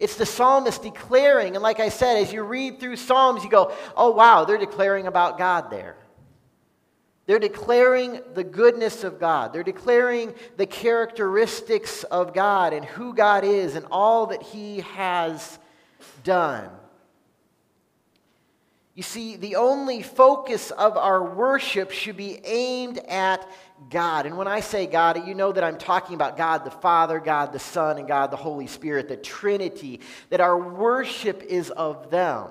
It's 0.00 0.16
the 0.16 0.26
psalmist 0.26 0.82
declaring, 0.82 1.56
and 1.56 1.62
like 1.62 1.80
I 1.80 1.88
said, 1.88 2.18
as 2.18 2.32
you 2.32 2.42
read 2.42 2.78
through 2.78 2.96
Psalms, 2.96 3.42
you 3.42 3.50
go, 3.50 3.72
oh, 3.96 4.12
wow, 4.12 4.44
they're 4.44 4.56
declaring 4.56 5.08
about 5.08 5.38
God 5.38 5.70
there. 5.70 5.96
They're 7.28 7.38
declaring 7.38 8.22
the 8.32 8.42
goodness 8.42 9.04
of 9.04 9.20
God. 9.20 9.52
They're 9.52 9.62
declaring 9.62 10.32
the 10.56 10.64
characteristics 10.64 12.02
of 12.04 12.32
God 12.32 12.72
and 12.72 12.82
who 12.86 13.12
God 13.12 13.44
is 13.44 13.76
and 13.76 13.84
all 13.90 14.28
that 14.28 14.42
He 14.42 14.80
has 14.80 15.58
done. 16.24 16.70
You 18.94 19.02
see, 19.02 19.36
the 19.36 19.56
only 19.56 20.00
focus 20.00 20.70
of 20.70 20.96
our 20.96 21.22
worship 21.22 21.90
should 21.90 22.16
be 22.16 22.40
aimed 22.44 22.96
at 23.06 23.46
God. 23.90 24.24
And 24.24 24.38
when 24.38 24.48
I 24.48 24.60
say 24.60 24.86
God, 24.86 25.28
you 25.28 25.34
know 25.34 25.52
that 25.52 25.62
I'm 25.62 25.76
talking 25.76 26.14
about 26.14 26.38
God 26.38 26.64
the 26.64 26.70
Father, 26.70 27.20
God 27.20 27.52
the 27.52 27.58
Son, 27.58 27.98
and 27.98 28.08
God 28.08 28.30
the 28.30 28.36
Holy 28.36 28.66
Spirit, 28.66 29.06
the 29.06 29.18
Trinity, 29.18 30.00
that 30.30 30.40
our 30.40 30.58
worship 30.58 31.42
is 31.42 31.68
of 31.68 32.10
them. 32.10 32.46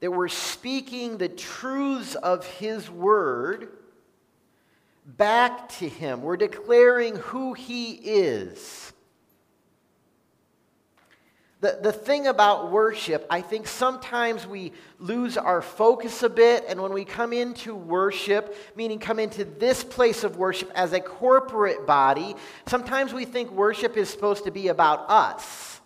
That 0.00 0.10
we're 0.10 0.28
speaking 0.28 1.18
the 1.18 1.28
truths 1.28 2.14
of 2.14 2.46
His 2.46 2.90
Word 2.90 3.68
back 5.04 5.68
to 5.78 5.88
Him. 5.88 6.22
We're 6.22 6.36
declaring 6.36 7.16
who 7.16 7.52
He 7.52 7.92
is. 7.92 8.92
The, 11.60 11.78
the 11.82 11.92
thing 11.92 12.26
about 12.26 12.72
worship, 12.72 13.26
I 13.28 13.42
think 13.42 13.68
sometimes 13.68 14.46
we 14.46 14.72
lose 14.98 15.36
our 15.36 15.60
focus 15.60 16.22
a 16.22 16.30
bit, 16.30 16.64
and 16.66 16.80
when 16.80 16.94
we 16.94 17.04
come 17.04 17.34
into 17.34 17.74
worship, 17.74 18.56
meaning 18.76 18.98
come 18.98 19.18
into 19.18 19.44
this 19.44 19.84
place 19.84 20.24
of 20.24 20.38
worship 20.38 20.70
as 20.74 20.94
a 20.94 21.00
corporate 21.00 21.86
body, 21.86 22.34
sometimes 22.66 23.12
we 23.12 23.26
think 23.26 23.50
worship 23.50 23.98
is 23.98 24.08
supposed 24.08 24.44
to 24.44 24.50
be 24.50 24.68
about 24.68 25.04
us. 25.10 25.79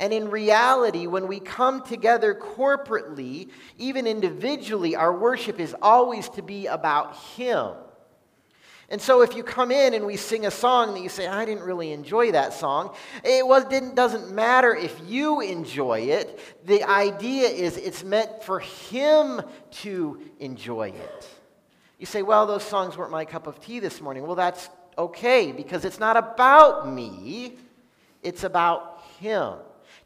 And 0.00 0.14
in 0.14 0.30
reality, 0.30 1.06
when 1.06 1.28
we 1.28 1.40
come 1.40 1.82
together 1.82 2.34
corporately, 2.34 3.50
even 3.76 4.06
individually, 4.06 4.96
our 4.96 5.14
worship 5.14 5.60
is 5.60 5.76
always 5.82 6.30
to 6.30 6.42
be 6.42 6.66
about 6.66 7.16
Him. 7.16 7.74
And 8.88 9.00
so 9.00 9.20
if 9.20 9.36
you 9.36 9.44
come 9.44 9.70
in 9.70 9.92
and 9.92 10.06
we 10.06 10.16
sing 10.16 10.46
a 10.46 10.50
song 10.50 10.94
that 10.94 11.00
you 11.00 11.10
say, 11.10 11.28
I 11.28 11.44
didn't 11.44 11.62
really 11.64 11.92
enjoy 11.92 12.32
that 12.32 12.54
song, 12.54 12.94
it 13.22 13.46
was, 13.46 13.66
didn't, 13.66 13.94
doesn't 13.94 14.32
matter 14.32 14.74
if 14.74 14.98
you 15.06 15.42
enjoy 15.42 16.00
it. 16.00 16.40
The 16.66 16.82
idea 16.82 17.48
is 17.48 17.76
it's 17.76 18.02
meant 18.02 18.42
for 18.42 18.58
Him 18.58 19.42
to 19.82 20.20
enjoy 20.40 20.88
it. 20.88 21.28
You 21.98 22.06
say, 22.06 22.22
well, 22.22 22.46
those 22.46 22.64
songs 22.64 22.96
weren't 22.96 23.12
my 23.12 23.26
cup 23.26 23.46
of 23.46 23.60
tea 23.60 23.80
this 23.80 24.00
morning. 24.00 24.26
Well, 24.26 24.34
that's 24.34 24.70
okay 24.96 25.52
because 25.52 25.84
it's 25.84 26.00
not 26.00 26.16
about 26.16 26.90
me, 26.90 27.58
it's 28.22 28.44
about 28.44 29.02
Him. 29.20 29.56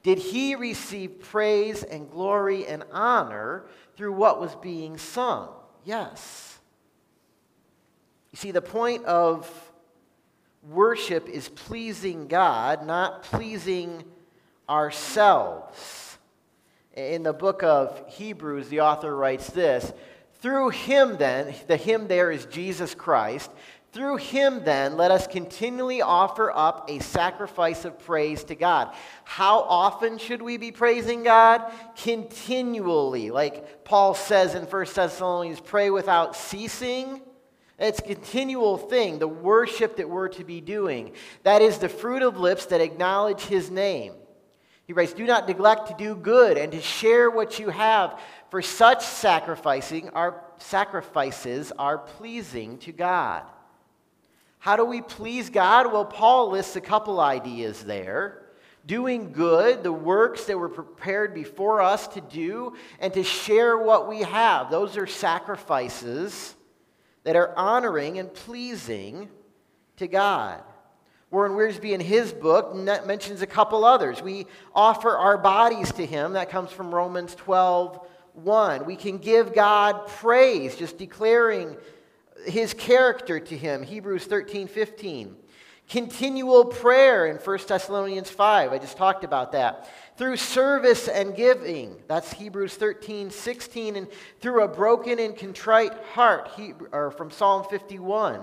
Did 0.05 0.19
he 0.19 0.55
receive 0.55 1.21
praise 1.21 1.83
and 1.83 2.11
glory 2.11 2.67
and 2.67 2.85
honor 2.93 3.65
through 3.97 4.13
what 4.13 4.39
was 4.39 4.55
being 4.57 4.99
sung? 4.99 5.49
Yes. 5.83 6.59
You 8.31 8.37
see, 8.37 8.51
the 8.51 8.63
point 8.63 9.05
of 9.07 9.51
worship 10.63 11.27
is 11.27 11.49
pleasing 11.49 12.29
God, 12.29 12.87
not 12.87 13.23
pleasing 13.23 14.05
ourselves. 14.69 16.19
In 16.93 17.23
the 17.23 17.33
book 17.33 17.63
of 17.63 18.03
Hebrews, 18.07 18.69
the 18.69 18.81
author 18.81 19.17
writes 19.17 19.49
this 19.49 19.91
Through 20.35 20.71
him, 20.71 21.17
then, 21.17 21.55
the 21.67 21.79
him 21.79 22.09
there 22.09 22.31
is 22.31 22.45
Jesus 22.45 22.95
Christ. 22.95 23.51
Through 23.95 24.17
him, 24.17 24.65
then, 24.65 24.97
let 24.97 25.13
us 25.13 25.29
continually 25.29 26.03
offer 26.03 26.51
up 26.51 26.91
a 26.91 26.99
sacrifice 26.99 27.85
of 27.85 27.97
praise 28.01 28.43
to 28.45 28.57
God. 28.57 28.93
How 29.23 29.61
often 29.61 30.19
should 30.19 30.43
we 30.43 30.57
be 30.57 30.73
praising 30.73 31.23
God? 31.23 31.63
Continually. 31.95 33.31
Like 33.31 33.85
Paul 33.85 34.15
says 34.15 34.57
in 34.57 34.65
1 34.65 34.87
Thessalonians, 34.93 35.61
pray 35.61 35.91
without 35.91 36.35
ceasing. 36.35 37.23
It's 37.79 38.01
a 38.01 38.03
continual 38.03 38.79
thing, 38.79 39.21
the 39.21 39.29
worship 39.29 39.99
that 39.99 40.11
we're 40.11 40.29
to 40.31 40.43
be 40.43 40.61
doing. 40.61 41.13
That 41.45 41.63
is 41.63 41.79
the 41.79 41.89
fruit 41.89 42.23
of 42.23 42.37
lips 42.37 42.67
that 42.67 42.81
acknowledge 42.81 43.43
his 43.43 43.71
name. 43.71 44.15
He 44.89 44.93
writes, 44.93 45.13
Do 45.13 45.25
not 45.25 45.47
neglect 45.47 45.87
to 45.87 45.95
do 45.97 46.17
good 46.17 46.59
and 46.59 46.73
to 46.73 46.81
share 46.81 47.31
what 47.31 47.61
you 47.61 47.69
have, 47.69 48.19
for 48.51 48.61
such 48.61 49.05
sacrificing 49.05 50.11
are, 50.11 50.43
sacrifices 50.59 51.71
are 51.79 51.99
pleasing 51.99 52.79
to 52.79 52.91
God. 52.91 53.45
How 54.65 54.77
do 54.77 54.85
we 54.87 55.03
please 55.03 55.51
God? 55.51 55.93
Well, 55.93 56.07
Paul 56.07 56.49
lists 56.49 56.75
a 56.75 56.81
couple 56.81 57.21
ideas 57.21 57.85
there. 57.85 58.47
Doing 58.87 59.31
good, 59.31 59.83
the 59.83 59.93
works 59.93 60.47
that 60.47 60.57
were 60.57 60.71
prepared 60.71 61.35
before 61.35 61.83
us 61.83 62.09
to 62.09 62.23
do, 62.23 62.73
and 62.99 63.13
to 63.13 63.23
share 63.23 63.77
what 63.77 64.09
we 64.09 64.23
have. 64.23 64.71
Those 64.71 64.97
are 64.97 65.07
sacrifices 65.07 66.55
that 67.25 67.37
are 67.37 67.55
honoring 67.59 68.19
and 68.19 68.33
pleasing 68.33 69.29
to 69.99 70.09
God. 70.09 70.63
Warren 71.31 71.53
Wiersbe, 71.53 71.93
in 71.93 72.01
his 72.01 72.33
book, 72.33 72.75
mentions 72.75 73.43
a 73.43 73.47
couple 73.47 73.85
others. 73.85 74.23
We 74.23 74.47
offer 74.75 75.11
our 75.11 75.37
bodies 75.37 75.93
to 75.93 76.07
Him. 76.07 76.33
That 76.33 76.49
comes 76.49 76.73
from 76.73 76.95
Romans 76.95 77.35
12 77.35 78.01
1. 78.33 78.87
We 78.87 78.97
can 78.97 79.19
give 79.19 79.55
God 79.55 80.07
praise, 80.07 80.75
just 80.75 80.97
declaring 80.97 81.77
his 82.47 82.75
character 82.75 83.41
to 83.41 83.57
him. 83.57 83.83
Hebrews 83.83 84.25
13, 84.25 84.69
15. 84.69 85.37
Continual 85.89 86.65
prayer 86.65 87.27
in 87.27 87.37
1 87.37 87.59
Thessalonians 87.69 88.31
5. 88.31 88.73
I 88.73 88.79
just 88.79 88.97
talked 88.97 89.23
about 89.23 89.53
that. 89.53 89.91
Through 90.17 90.37
service 90.39 91.09
and 91.09 91.37
giving. 91.37 91.97
That's 92.09 92.33
Hebrews 92.33 92.77
13, 92.77 93.31
16. 93.31 93.97
And 93.97 94.09
through 94.41 94.63
a 94.63 94.69
broken 94.69 95.19
and 95.19 95.37
contrite 95.37 95.93
heart, 96.13 96.51
or 96.93 97.11
from 97.11 97.31
Psalm 97.31 97.65
51. 97.69 98.41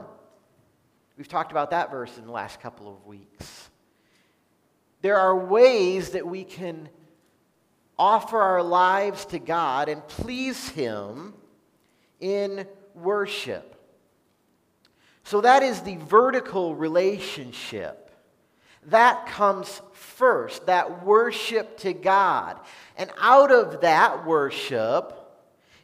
We've 1.18 1.28
talked 1.28 1.52
about 1.52 1.72
that 1.72 1.92
verse 1.92 2.18
in 2.18 2.26
the 2.26 2.32
last 2.32 2.60
couple 2.60 2.92
of 2.92 3.06
weeks. 3.06 3.70
There 5.02 5.18
are 5.18 5.36
ways 5.36 6.12
that 6.12 6.28
we 6.28 6.44
can 6.44 6.90
offer 7.98 8.40
our 8.40 8.64
lives 8.64 9.26
to 9.26 9.40
God 9.40 9.90
and 9.90 10.08
please 10.08 10.70
Him 10.70 11.34
in 12.20 12.68
worship. 12.94 13.71
So 15.32 15.40
that 15.40 15.64
is 15.64 15.80
the 15.80 15.96
vertical 15.96 16.76
relationship. 16.76 18.12
That 18.88 19.28
comes 19.28 19.82
first, 19.94 20.66
that 20.66 21.06
worship 21.06 21.78
to 21.78 21.94
God. 21.94 22.60
And 22.98 23.10
out 23.18 23.50
of 23.50 23.80
that 23.80 24.26
worship 24.26 25.18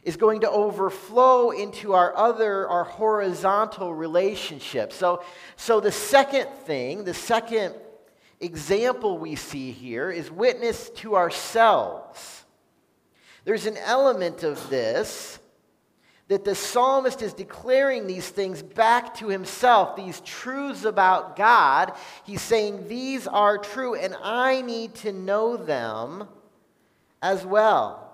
is 0.02 0.18
going 0.18 0.42
to 0.42 0.50
overflow 0.50 1.52
into 1.52 1.94
our 1.94 2.14
other, 2.14 2.68
our 2.68 2.84
horizontal 2.84 3.94
relationship. 3.94 4.92
So, 4.92 5.24
so 5.56 5.80
the 5.80 5.92
second 5.92 6.50
thing, 6.66 7.04
the 7.04 7.14
second 7.14 7.74
example 8.40 9.16
we 9.16 9.34
see 9.34 9.72
here 9.72 10.10
is 10.10 10.30
witness 10.30 10.90
to 10.96 11.16
ourselves. 11.16 12.44
There's 13.46 13.64
an 13.64 13.78
element 13.78 14.42
of 14.42 14.68
this 14.68 15.38
that 16.28 16.44
the 16.44 16.54
psalmist 16.54 17.22
is 17.22 17.32
declaring 17.32 18.06
these 18.06 18.28
things 18.28 18.62
back 18.62 19.14
to 19.16 19.28
himself, 19.28 19.96
these 19.96 20.20
truths 20.20 20.84
about 20.84 21.36
God. 21.36 21.92
He's 22.24 22.42
saying, 22.42 22.86
These 22.86 23.26
are 23.26 23.58
true, 23.58 23.94
and 23.94 24.14
I 24.22 24.60
need 24.60 24.94
to 24.96 25.12
know 25.12 25.56
them 25.56 26.28
as 27.22 27.44
well. 27.44 28.08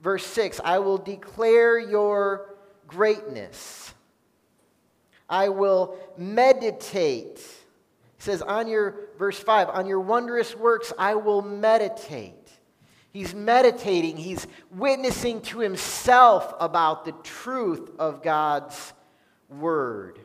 Verse 0.00 0.24
6 0.26 0.60
I 0.64 0.78
will 0.78 0.98
declare 0.98 1.78
your 1.78 2.54
greatness, 2.86 3.94
I 5.28 5.48
will 5.48 5.96
meditate. 6.16 7.40
He 8.18 8.24
says, 8.24 8.42
on 8.42 8.66
your, 8.66 8.96
verse 9.16 9.38
5, 9.38 9.68
on 9.68 9.86
your 9.86 10.00
wondrous 10.00 10.56
works 10.56 10.92
I 10.98 11.14
will 11.14 11.40
meditate. 11.40 12.34
He's 13.12 13.34
meditating, 13.34 14.16
he's 14.16 14.46
witnessing 14.70 15.40
to 15.42 15.60
himself 15.60 16.54
about 16.60 17.04
the 17.04 17.12
truth 17.22 17.90
of 17.98 18.22
God's 18.22 18.92
word. 19.48 20.18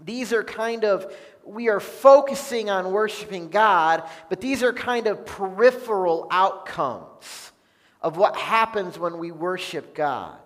These 0.00 0.32
are 0.32 0.42
kind 0.42 0.84
of, 0.84 1.14
we 1.44 1.68
are 1.68 1.80
focusing 1.80 2.70
on 2.70 2.92
worshiping 2.92 3.48
God, 3.48 4.02
but 4.28 4.40
these 4.40 4.62
are 4.62 4.72
kind 4.72 5.06
of 5.06 5.24
peripheral 5.24 6.26
outcomes 6.30 7.52
of 8.02 8.16
what 8.16 8.36
happens 8.36 8.98
when 8.98 9.18
we 9.18 9.30
worship 9.30 9.94
God. 9.94 10.36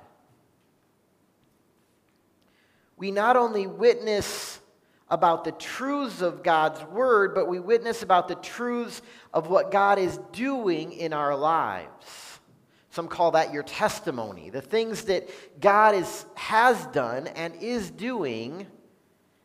We 2.97 3.11
not 3.11 3.37
only 3.37 3.67
witness 3.67 4.61
about 5.11 5.45
the 5.45 5.53
truths 5.53 6.21
of 6.21 6.43
God's 6.43 6.83
word, 6.85 7.35
but 7.35 7.49
we 7.49 7.61
witness 7.61 8.03
about 8.03 8.29
the 8.29 8.35
truths 8.37 9.01
of 9.33 9.49
what 9.49 9.71
God 9.71 9.99
is 9.99 10.19
doing 10.33 10.93
in 10.93 11.13
our 11.13 11.35
lives. 11.35 12.41
Some 12.91 13.09
call 13.09 13.31
that 13.33 13.53
your 13.53 13.63
testimony, 13.63 14.51
the 14.51 14.61
things 14.61 15.05
that 15.05 15.29
God 15.61 15.95
is, 15.95 16.27
has 16.35 16.85
done 16.89 17.27
and 17.29 17.55
is 17.57 17.91
doing 17.91 18.67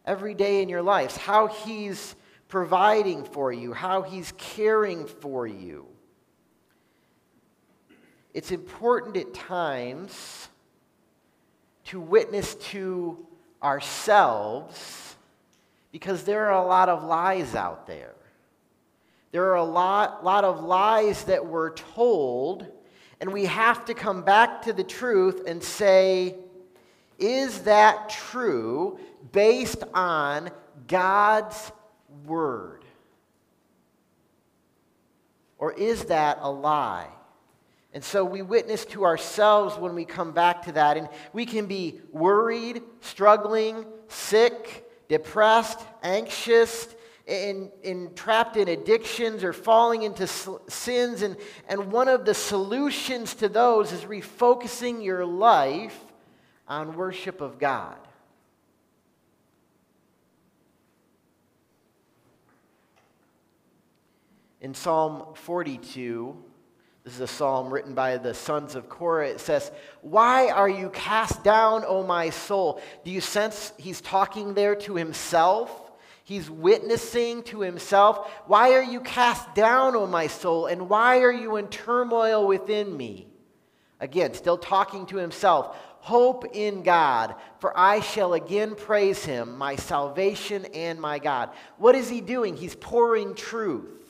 every 0.05 0.34
day 0.34 0.62
in 0.62 0.70
your 0.70 0.82
lives, 0.82 1.15
how 1.15 1.48
He's 1.48 2.15
providing 2.48 3.24
for 3.24 3.51
you, 3.53 3.74
how 3.74 4.01
He's 4.01 4.34
caring 4.38 5.05
for 5.05 5.48
you. 5.48 5.86
It's 8.33 8.51
important 8.51 9.16
at 9.16 9.33
times 9.33 10.50
to 11.85 12.00
witness 12.00 12.55
to 12.55 13.25
ourselves 13.61 15.02
because 15.94 16.24
there 16.24 16.48
are 16.48 16.62
a 16.62 16.68
lot 16.68 16.90
of 16.90 17.03
lies 17.03 17.53
out 17.53 17.86
there. 17.86 18.16
There 19.32 19.51
are 19.51 19.58
a 19.58 19.64
lot, 19.64 20.25
lot 20.25 20.44
of 20.44 20.64
lies 20.64 21.24
that 21.25 21.46
we're 21.46 21.74
told, 21.75 22.66
and 23.22 23.32
we 23.32 23.46
have 23.46 23.86
to 23.86 23.94
come 23.94 24.24
back 24.24 24.64
to 24.64 24.74
the 24.74 24.84
truth 24.84 25.44
and 25.48 25.64
say, 25.64 26.36
is 27.20 27.60
that 27.62 28.10
true 28.10 29.00
based 29.32 29.84
on 29.94 30.50
God's 30.88 31.72
word? 32.25 32.84
Or 35.60 35.74
is 35.74 36.06
that 36.06 36.40
a 36.42 36.51
lie? 36.51 37.08
And 37.94 38.03
so 38.03 38.25
we 38.25 38.42
witness 38.42 38.84
to 38.86 39.06
ourselves 39.06 39.77
when 39.77 39.94
we 39.94 40.06
come 40.06 40.32
back 40.32 40.64
to 40.64 40.72
that. 40.72 40.98
And 40.98 41.08
we 41.34 41.46
can 41.46 41.68
be 41.68 42.01
worried, 42.12 42.82
struggling, 43.01 43.86
sick, 44.08 44.82
depressed, 45.14 45.80
anxious, 46.02 46.88
in, 47.28 47.72
in, 47.84 48.16
trapped 48.16 48.58
in 48.58 48.68
addictions 48.68 49.44
or 49.44 49.54
falling 49.54 50.02
into 50.02 50.26
sins. 50.26 51.22
And, 51.22 51.38
and 51.70 51.92
one 51.92 52.08
of 52.08 52.26
the 52.26 52.34
solutions 52.34 53.36
to 53.36 53.48
those 53.48 53.92
is 53.92 54.06
refocusing 54.06 55.04
your 55.04 55.24
life 55.24 55.96
on 56.68 56.96
worship 56.96 57.42
of 57.42 57.60
God. 57.60 57.96
In 64.62 64.74
Psalm 64.74 65.36
42, 65.36 66.36
this 67.03 67.16
is 67.16 67.20
a 67.20 67.27
psalm 67.27 67.74
written 67.74 67.94
by 67.94 68.18
the 68.18 68.33
sons 68.33 68.75
of 68.75 68.87
Korah. 68.87 69.27
It 69.27 69.42
says, 69.42 69.72
Why 70.01 70.50
are 70.50 70.70
you 70.70 70.89
cast 70.89 71.44
down, 71.44 71.83
O 71.85 72.03
my 72.03 72.29
soul? 72.29 72.81
Do 73.03 73.11
you 73.11 73.20
sense 73.20 73.74
he's 73.77 74.00
talking 74.00 74.53
there 74.53 74.75
to 74.77 74.96
himself? 74.96 75.92
He's 76.24 76.50
witnessing 76.50 77.44
to 77.44 77.59
himself. 77.59 78.31
Why 78.48 78.74
are 78.75 78.83
you 78.83 79.01
cast 79.01 79.53
down, 79.53 79.98
O 79.98 80.07
my 80.07 80.27
soul? 80.27 80.68
And 80.68 80.87
why 80.87 81.20
are 81.20 81.31
you 81.31 81.57
in 81.57 81.68
turmoil 81.68 82.48
within 82.48 82.96
me? 82.96 83.27
Again, 84.00 84.33
still 84.33 84.57
talking 84.57 85.05
to 85.07 85.18
himself. 85.18 85.77
Hope 86.00 86.46
in 86.53 86.83
God, 86.83 87.35
for 87.59 87.77
I 87.77 88.00
shall 88.00 88.33
again 88.33 88.75
praise 88.75 89.24
him, 89.24 89.57
my 89.57 89.75
salvation 89.75 90.66
and 90.74 91.00
my 91.00 91.20
God. 91.20 91.50
What 91.77 91.96
is 91.96 92.09
he 92.09 92.22
doing? 92.22 92.55
He's 92.55 92.75
pouring 92.75 93.35
truth. 93.35 94.02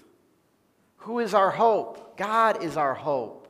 Who 1.03 1.19
is 1.19 1.33
our 1.33 1.51
hope? 1.51 2.17
God 2.17 2.63
is 2.63 2.77
our 2.77 2.93
hope. 2.93 3.47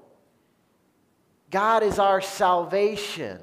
God 1.51 1.83
is 1.83 1.99
our 1.99 2.19
salvation. 2.19 3.39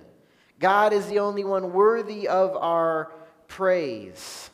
God 0.59 0.93
is 0.93 1.07
the 1.07 1.21
only 1.21 1.45
one 1.45 1.73
worthy 1.73 2.27
of 2.27 2.57
our 2.57 3.13
praise. 3.47 4.51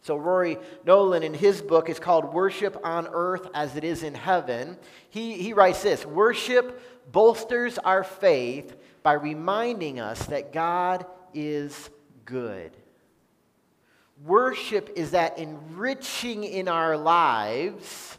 So, 0.00 0.16
Rory 0.16 0.56
Noland, 0.86 1.22
in 1.22 1.34
his 1.34 1.60
book, 1.60 1.90
is 1.90 1.98
called 1.98 2.32
Worship 2.32 2.78
on 2.82 3.08
Earth 3.12 3.46
as 3.52 3.76
It 3.76 3.84
Is 3.84 4.02
in 4.02 4.14
Heaven. 4.14 4.78
He, 5.10 5.34
he 5.34 5.52
writes 5.52 5.82
this 5.82 6.06
Worship 6.06 7.12
bolsters 7.12 7.76
our 7.76 8.04
faith 8.04 8.74
by 9.02 9.12
reminding 9.12 10.00
us 10.00 10.24
that 10.26 10.54
God 10.54 11.04
is 11.34 11.90
good. 12.24 12.72
Worship 14.24 14.92
is 14.96 15.10
that 15.10 15.38
enriching 15.38 16.42
in 16.44 16.68
our 16.68 16.96
lives 16.96 18.16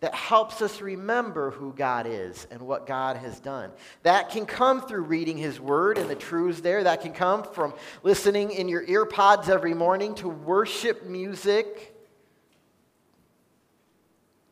that 0.00 0.14
helps 0.14 0.62
us 0.62 0.80
remember 0.80 1.50
who 1.50 1.72
God 1.72 2.06
is 2.06 2.46
and 2.50 2.62
what 2.62 2.86
God 2.86 3.16
has 3.16 3.40
done. 3.40 3.70
That 4.04 4.30
can 4.30 4.46
come 4.46 4.80
through 4.80 5.02
reading 5.02 5.36
His 5.36 5.58
Word 5.58 5.98
and 5.98 6.08
the 6.08 6.14
truths 6.14 6.60
there. 6.60 6.84
That 6.84 7.00
can 7.00 7.12
come 7.12 7.42
from 7.42 7.74
listening 8.04 8.52
in 8.52 8.68
your 8.68 8.86
earpods 8.86 9.48
every 9.48 9.74
morning 9.74 10.14
to 10.16 10.28
worship 10.28 11.04
music. 11.04 11.96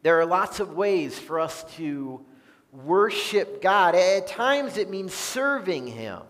There 0.02 0.20
are 0.20 0.26
lots 0.26 0.58
of 0.58 0.74
ways 0.74 1.18
for 1.18 1.38
us 1.38 1.64
to 1.76 2.24
worship 2.72 3.62
God. 3.62 3.94
At 3.94 4.26
times 4.26 4.76
it 4.76 4.90
means 4.90 5.14
serving 5.14 5.86
Him, 5.86 6.22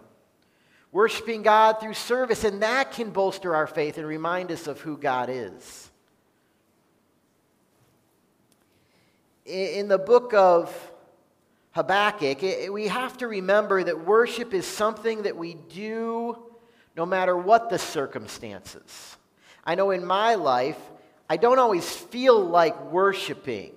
worshiping 0.93 1.43
God 1.43 1.81
through 1.81 1.95
service, 1.95 2.45
and 2.45 2.63
that 2.63 2.93
can 2.93 3.11
bolster 3.11 3.55
our 3.55 3.67
faith 3.67 3.97
and 3.97 4.07
remind 4.07 4.53
us 4.53 4.67
of 4.67 4.81
who 4.81 4.99
God 4.99 5.31
is. 5.31 5.91
In 9.47 9.89
the 9.89 9.99
book 9.99 10.35
of 10.35 10.93
Habakkuk, 11.73 12.41
we 12.73 12.89
have 12.89 13.17
to 13.19 13.29
remember 13.29 13.85
that 13.85 14.05
worship 14.05 14.53
is 14.53 14.67
something 14.67 15.23
that 15.23 15.37
we 15.37 15.55
do 15.55 16.37
no 16.97 17.07
matter 17.07 17.37
what 17.37 17.71
the 17.71 17.79
circumstances. 17.79 19.17
I 19.65 19.75
know 19.75 19.91
in 19.91 20.05
my 20.05 20.35
life, 20.35 20.79
I 21.29 21.37
don't 21.37 21.59
always 21.59 21.89
feel 21.89 22.41
like 22.41 22.91
worshiping. 22.91 23.73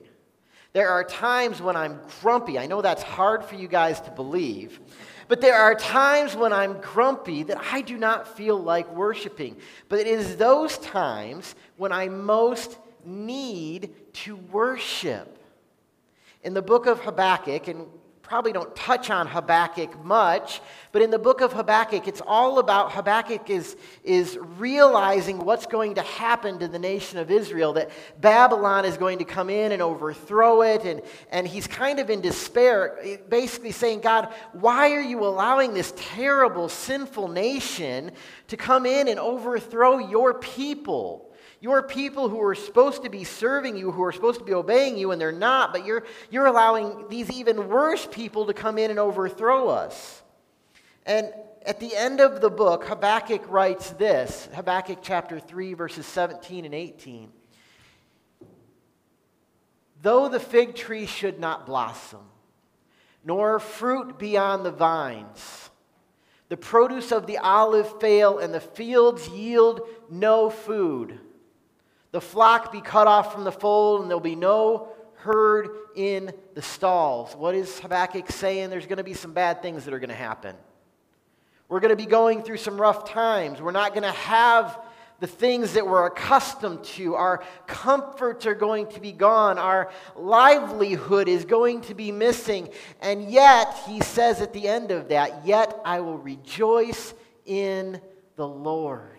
There 0.73 0.89
are 0.89 1.03
times 1.03 1.61
when 1.61 1.75
I'm 1.75 1.99
grumpy. 2.21 2.57
I 2.57 2.67
know 2.67 2.81
that's 2.81 3.03
hard 3.03 3.43
for 3.43 3.55
you 3.55 3.67
guys 3.67 3.99
to 4.01 4.11
believe. 4.11 4.79
But 5.27 5.41
there 5.41 5.55
are 5.55 5.75
times 5.75 6.35
when 6.35 6.53
I'm 6.53 6.79
grumpy 6.79 7.43
that 7.43 7.57
I 7.71 7.81
do 7.81 7.97
not 7.97 8.37
feel 8.37 8.57
like 8.57 8.91
worshiping. 8.95 9.57
But 9.89 9.99
it 9.99 10.07
is 10.07 10.37
those 10.37 10.77
times 10.77 11.55
when 11.77 11.91
I 11.91 12.07
most 12.07 12.77
need 13.03 13.93
to 14.13 14.35
worship. 14.35 15.38
In 16.43 16.53
the 16.53 16.61
book 16.61 16.85
of 16.85 17.01
Habakkuk, 17.01 17.67
and 17.67 17.85
probably 18.29 18.53
don't 18.53 18.75
touch 18.75 19.09
on 19.09 19.25
Habakkuk 19.25 20.05
much, 20.05 20.61
but 20.91 21.01
in 21.01 21.09
the 21.09 21.17
book 21.17 21.41
of 21.41 21.51
Habakkuk, 21.51 22.07
it's 22.07 22.21
all 22.27 22.59
about 22.59 22.91
Habakkuk 22.91 23.49
is, 23.49 23.75
is 24.03 24.37
realizing 24.39 25.39
what's 25.39 25.65
going 25.65 25.95
to 25.95 26.03
happen 26.03 26.59
to 26.59 26.67
the 26.67 26.77
nation 26.77 27.17
of 27.17 27.31
Israel, 27.31 27.73
that 27.73 27.89
Babylon 28.21 28.85
is 28.85 28.97
going 28.97 29.17
to 29.17 29.25
come 29.25 29.49
in 29.49 29.71
and 29.71 29.81
overthrow 29.81 30.61
it, 30.61 30.85
and, 30.85 31.01
and 31.31 31.47
he's 31.47 31.65
kind 31.65 31.99
of 31.99 32.11
in 32.11 32.21
despair, 32.21 33.19
basically 33.29 33.71
saying, 33.71 34.01
God, 34.01 34.31
why 34.53 34.91
are 34.91 35.01
you 35.01 35.25
allowing 35.25 35.73
this 35.73 35.91
terrible, 35.97 36.69
sinful 36.69 37.29
nation 37.29 38.11
to 38.49 38.55
come 38.55 38.85
in 38.85 39.07
and 39.07 39.19
overthrow 39.19 39.97
your 39.97 40.35
people? 40.35 41.28
Your 41.61 41.83
people 41.83 42.29
who 42.29 42.41
are 42.41 42.55
supposed 42.55 43.03
to 43.03 43.09
be 43.09 43.25
serving 43.25 43.75
you, 43.75 43.91
who 43.91 44.03
are 44.03 44.13
supposed 44.13 44.39
to 44.39 44.45
be 44.45 44.53
obeying 44.53 44.97
you, 44.97 45.11
and 45.11 45.19
they're 45.19 45.31
not, 45.31 45.73
but 45.73 45.85
you're, 45.85 46.05
you're 46.31 46.45
allowing 46.45 47.05
these 47.09 47.29
even 47.29 47.67
worse 47.67 48.07
people 48.09 48.45
to 48.45 48.53
come 48.53 48.77
in 48.77 48.89
and 48.89 48.99
overthrow 48.99 49.67
us. 49.67 50.23
And 51.05 51.33
at 51.65 51.81
the 51.81 51.93
end 51.95 52.21
of 52.21 52.39
the 52.39 52.49
book, 52.49 52.85
Habakkuk 52.85 53.49
writes 53.51 53.89
this 53.91 54.47
Habakkuk 54.53 54.99
chapter 55.01 55.37
3, 55.37 55.73
verses 55.73 56.05
17 56.05 56.63
and 56.63 56.73
18. 56.73 57.29
Though 60.01 60.29
the 60.29 60.39
fig 60.39 60.75
tree 60.75 61.05
should 61.05 61.41
not 61.41 61.65
blossom, 61.65 62.21
nor 63.25 63.59
fruit 63.59 64.17
be 64.17 64.37
on 64.37 64.63
the 64.63 64.71
vines, 64.71 65.69
the 66.47 66.55
produce 66.55 67.11
of 67.11 67.27
the 67.27 67.37
olive 67.37 67.99
fail, 67.99 68.39
and 68.39 68.53
the 68.53 68.61
fields 68.61 69.27
yield 69.27 69.81
no 70.09 70.49
food 70.49 71.19
the 72.11 72.21
flock 72.21 72.71
be 72.71 72.81
cut 72.81 73.07
off 73.07 73.33
from 73.33 73.43
the 73.43 73.51
fold, 73.51 74.01
and 74.01 74.09
there'll 74.09 74.19
be 74.19 74.35
no 74.35 74.89
herd 75.15 75.69
in 75.95 76.31
the 76.55 76.61
stalls. 76.61 77.35
What 77.35 77.53
is 77.55 77.79
Habakkuk 77.79 78.31
saying? 78.31 78.69
There's 78.69 78.85
going 78.85 78.97
to 78.97 79.03
be 79.03 79.13
some 79.13 79.33
bad 79.33 79.61
things 79.61 79.85
that 79.85 79.93
are 79.93 79.99
going 79.99 80.09
to 80.09 80.15
happen. 80.15 80.55
We're 81.67 81.81
going 81.81 81.95
to 81.95 81.95
be 81.95 82.07
going 82.07 82.41
through 82.41 82.57
some 82.57 82.79
rough 82.79 83.09
times. 83.09 83.61
We're 83.61 83.71
not 83.71 83.91
going 83.91 84.03
to 84.03 84.11
have 84.11 84.79
the 85.19 85.27
things 85.27 85.73
that 85.73 85.85
we're 85.85 86.05
accustomed 86.05 86.83
to. 86.83 87.15
Our 87.15 87.43
comforts 87.67 88.45
are 88.45 88.55
going 88.55 88.87
to 88.87 89.01
be 89.01 89.11
gone. 89.11 89.59
Our 89.59 89.91
livelihood 90.15 91.27
is 91.27 91.45
going 91.45 91.81
to 91.81 91.93
be 91.93 92.11
missing. 92.11 92.69
And 93.01 93.29
yet, 93.29 93.75
he 93.85 93.99
says 93.99 94.41
at 94.41 94.53
the 94.53 94.67
end 94.67 94.91
of 94.91 95.09
that, 95.09 95.45
Yet 95.45 95.79
I 95.85 95.99
will 95.99 96.17
rejoice 96.17 97.13
in 97.45 98.01
the 98.35 98.47
Lord. 98.47 99.18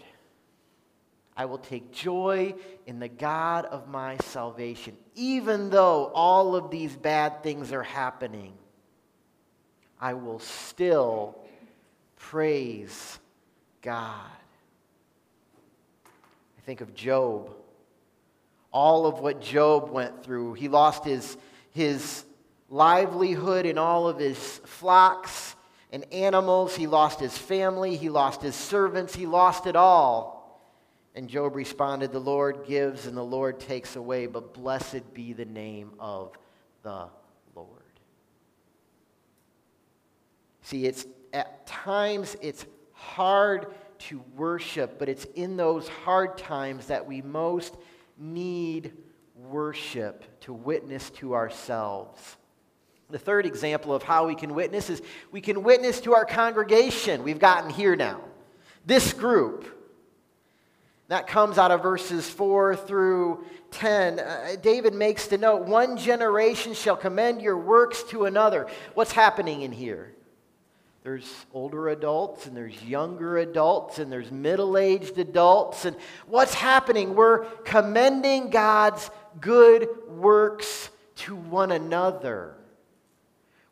I 1.40 1.46
will 1.46 1.56
take 1.56 1.90
joy 1.90 2.54
in 2.86 2.98
the 2.98 3.08
God 3.08 3.64
of 3.64 3.88
my 3.88 4.18
salvation, 4.18 4.94
even 5.14 5.70
though 5.70 6.12
all 6.14 6.54
of 6.54 6.70
these 6.70 6.94
bad 6.94 7.42
things 7.42 7.72
are 7.72 7.82
happening. 7.82 8.52
I 9.98 10.12
will 10.12 10.38
still 10.38 11.38
praise 12.16 13.18
God. 13.80 14.20
I 16.04 16.60
think 16.66 16.82
of 16.82 16.94
Job. 16.94 17.50
All 18.70 19.06
of 19.06 19.20
what 19.20 19.40
Job 19.40 19.88
went 19.88 20.22
through. 20.22 20.52
He 20.52 20.68
lost 20.68 21.06
his, 21.06 21.38
his 21.70 22.22
livelihood 22.68 23.64
and 23.64 23.78
all 23.78 24.08
of 24.08 24.18
his 24.18 24.60
flocks 24.66 25.56
and 25.90 26.04
animals. 26.12 26.76
He 26.76 26.86
lost 26.86 27.18
his 27.18 27.38
family. 27.38 27.96
He 27.96 28.10
lost 28.10 28.42
his 28.42 28.54
servants. 28.54 29.14
He 29.14 29.24
lost 29.24 29.66
it 29.66 29.74
all. 29.74 30.39
And 31.20 31.28
Job 31.28 31.54
responded, 31.54 32.12
The 32.12 32.18
Lord 32.18 32.64
gives 32.66 33.04
and 33.04 33.14
the 33.14 33.22
Lord 33.22 33.60
takes 33.60 33.94
away, 33.94 34.24
but 34.24 34.54
blessed 34.54 35.12
be 35.12 35.34
the 35.34 35.44
name 35.44 35.90
of 36.00 36.32
the 36.82 37.08
Lord. 37.54 37.68
See, 40.62 40.86
it's 40.86 41.04
at 41.34 41.66
times 41.66 42.38
it's 42.40 42.64
hard 42.94 43.66
to 43.98 44.24
worship, 44.34 44.98
but 44.98 45.10
it's 45.10 45.26
in 45.34 45.58
those 45.58 45.88
hard 45.88 46.38
times 46.38 46.86
that 46.86 47.06
we 47.06 47.20
most 47.20 47.76
need 48.16 48.94
worship 49.36 50.24
to 50.40 50.54
witness 50.54 51.10
to 51.10 51.34
ourselves. 51.34 52.38
The 53.10 53.18
third 53.18 53.44
example 53.44 53.94
of 53.94 54.02
how 54.02 54.26
we 54.26 54.34
can 54.34 54.54
witness 54.54 54.88
is 54.88 55.02
we 55.30 55.42
can 55.42 55.64
witness 55.64 56.00
to 56.00 56.14
our 56.14 56.24
congregation. 56.24 57.22
We've 57.24 57.38
gotten 57.38 57.68
here 57.68 57.94
now. 57.94 58.22
This 58.86 59.12
group 59.12 59.76
that 61.10 61.26
comes 61.26 61.58
out 61.58 61.72
of 61.72 61.82
verses 61.82 62.30
4 62.30 62.76
through 62.76 63.44
10. 63.72 64.20
Uh, 64.20 64.54
David 64.62 64.94
makes 64.94 65.26
the 65.26 65.38
note 65.38 65.62
one 65.62 65.96
generation 65.96 66.72
shall 66.72 66.96
commend 66.96 67.42
your 67.42 67.58
works 67.58 68.04
to 68.04 68.26
another. 68.26 68.68
What's 68.94 69.10
happening 69.10 69.62
in 69.62 69.72
here? 69.72 70.14
There's 71.02 71.28
older 71.52 71.88
adults 71.88 72.46
and 72.46 72.56
there's 72.56 72.80
younger 72.84 73.38
adults 73.38 73.98
and 73.98 74.12
there's 74.12 74.30
middle 74.30 74.78
aged 74.78 75.18
adults. 75.18 75.84
And 75.84 75.96
what's 76.28 76.54
happening? 76.54 77.16
We're 77.16 77.44
commending 77.64 78.50
God's 78.50 79.10
good 79.40 79.88
works 80.06 80.90
to 81.16 81.34
one 81.34 81.72
another. 81.72 82.54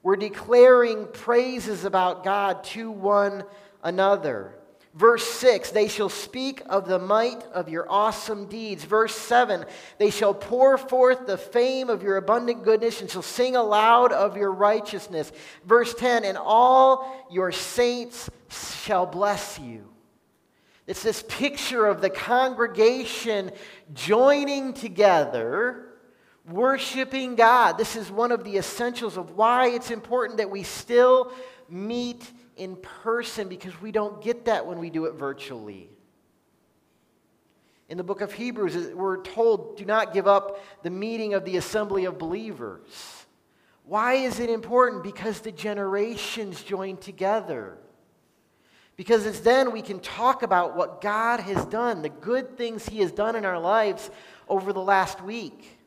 We're 0.03 0.17
declaring 0.17 1.07
praises 1.13 1.85
about 1.85 2.25
God 2.25 2.65
to 2.65 2.91
one 2.91 3.45
another. 3.85 4.58
Verse 4.99 5.25
6, 5.25 5.71
they 5.71 5.87
shall 5.87 6.09
speak 6.09 6.61
of 6.67 6.89
the 6.89 6.99
might 6.99 7.45
of 7.53 7.69
your 7.69 7.89
awesome 7.89 8.47
deeds. 8.47 8.83
Verse 8.83 9.15
7, 9.15 9.65
they 9.99 10.11
shall 10.11 10.35
pour 10.35 10.77
forth 10.77 11.25
the 11.25 11.39
fame 11.39 11.89
of 11.89 12.03
your 12.03 12.17
abundant 12.17 12.65
goodness 12.65 13.01
and 13.01 13.09
shall 13.09 13.23
sing 13.23 13.55
aloud 13.55 14.13
of 14.13 14.37
your 14.37 14.51
righteousness. 14.51 15.31
Verse 15.65 15.95
10, 15.95 16.25
and 16.25 16.37
all 16.37 17.29
your 17.31 17.53
saints 17.53 18.29
shall 18.51 19.07
bless 19.07 19.61
you. 19.61 19.89
It's 20.89 21.05
this 21.05 21.23
picture 21.29 21.87
of 21.87 22.01
the 22.01 22.11
congregation 22.11 23.53
joining 23.95 24.73
together, 24.73 25.91
worshiping 26.51 27.37
God. 27.37 27.79
This 27.79 27.95
is 27.95 28.11
one 28.11 28.33
of 28.33 28.43
the 28.43 28.57
essentials 28.57 29.17
of 29.17 29.37
why 29.37 29.69
it's 29.69 29.93
important 29.93 30.39
that 30.39 30.51
we 30.51 30.65
still 30.65 31.33
meet 31.69 32.29
in 32.59 32.77
person 32.77 33.49
because 33.49 33.81
we 33.81 33.93
don't 33.93 34.23
get 34.23 34.45
that 34.47 34.67
when 34.67 34.79
we 34.79 34.91
do 34.91 35.07
it 35.07 35.15
virtually. 35.15 35.89
In 37.89 37.97
the 37.97 38.05
book 38.05 38.21
of 38.21 38.33
Hebrews, 38.33 38.95
we're 38.95 39.23
told, 39.23 39.79
do 39.79 39.85
not 39.85 40.13
give 40.13 40.27
up 40.27 40.63
the 40.83 40.91
meeting 40.91 41.33
of 41.33 41.45
the 41.45 41.57
assembly 41.57 42.05
of 42.05 42.19
believers. 42.19 43.27
Why 43.85 44.15
is 44.15 44.39
it 44.41 44.51
important? 44.51 45.03
Because 45.03 45.41
the 45.41 45.53
generations 45.53 46.63
join 46.63 46.99
together. 46.99 47.79
Because 48.97 49.25
it's 49.25 49.41
then 49.41 49.73
we 49.73 49.81
can 49.81 50.01
talk 50.01 50.43
about 50.43 50.77
what 50.77 51.01
God 51.01 51.41
has 51.41 51.65
done, 51.67 52.03
the 52.03 52.09
good 52.09 52.59
things 52.59 52.87
He 52.87 52.99
has 52.99 53.13
done 53.13 53.37
in 53.37 53.47
our 53.47 53.59
lives 53.59 54.11
over 54.49 54.73
the 54.73 54.83
last 54.83 55.23
week. 55.23 55.79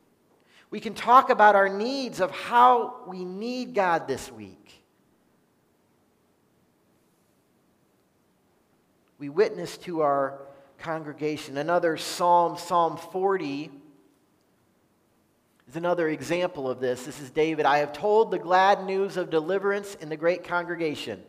We 0.70 0.80
can 0.80 0.94
talk 0.94 1.28
about 1.28 1.54
our 1.54 1.68
needs 1.68 2.20
of 2.20 2.30
how 2.30 3.02
we 3.06 3.24
need 3.24 3.74
God 3.74 4.08
this 4.08 4.32
week. 4.32 4.61
We 9.22 9.28
witness 9.28 9.76
to 9.76 10.00
our 10.00 10.40
congregation. 10.78 11.56
Another 11.56 11.96
psalm, 11.96 12.58
Psalm 12.58 12.96
40, 12.96 13.70
is 15.68 15.76
another 15.76 16.08
example 16.08 16.68
of 16.68 16.80
this. 16.80 17.04
This 17.04 17.20
is 17.20 17.30
David. 17.30 17.64
I 17.64 17.78
have 17.78 17.92
told 17.92 18.32
the 18.32 18.38
glad 18.40 18.84
news 18.84 19.16
of 19.16 19.30
deliverance 19.30 19.94
in 20.00 20.08
the 20.08 20.16
great 20.16 20.42
congregation. 20.42 21.22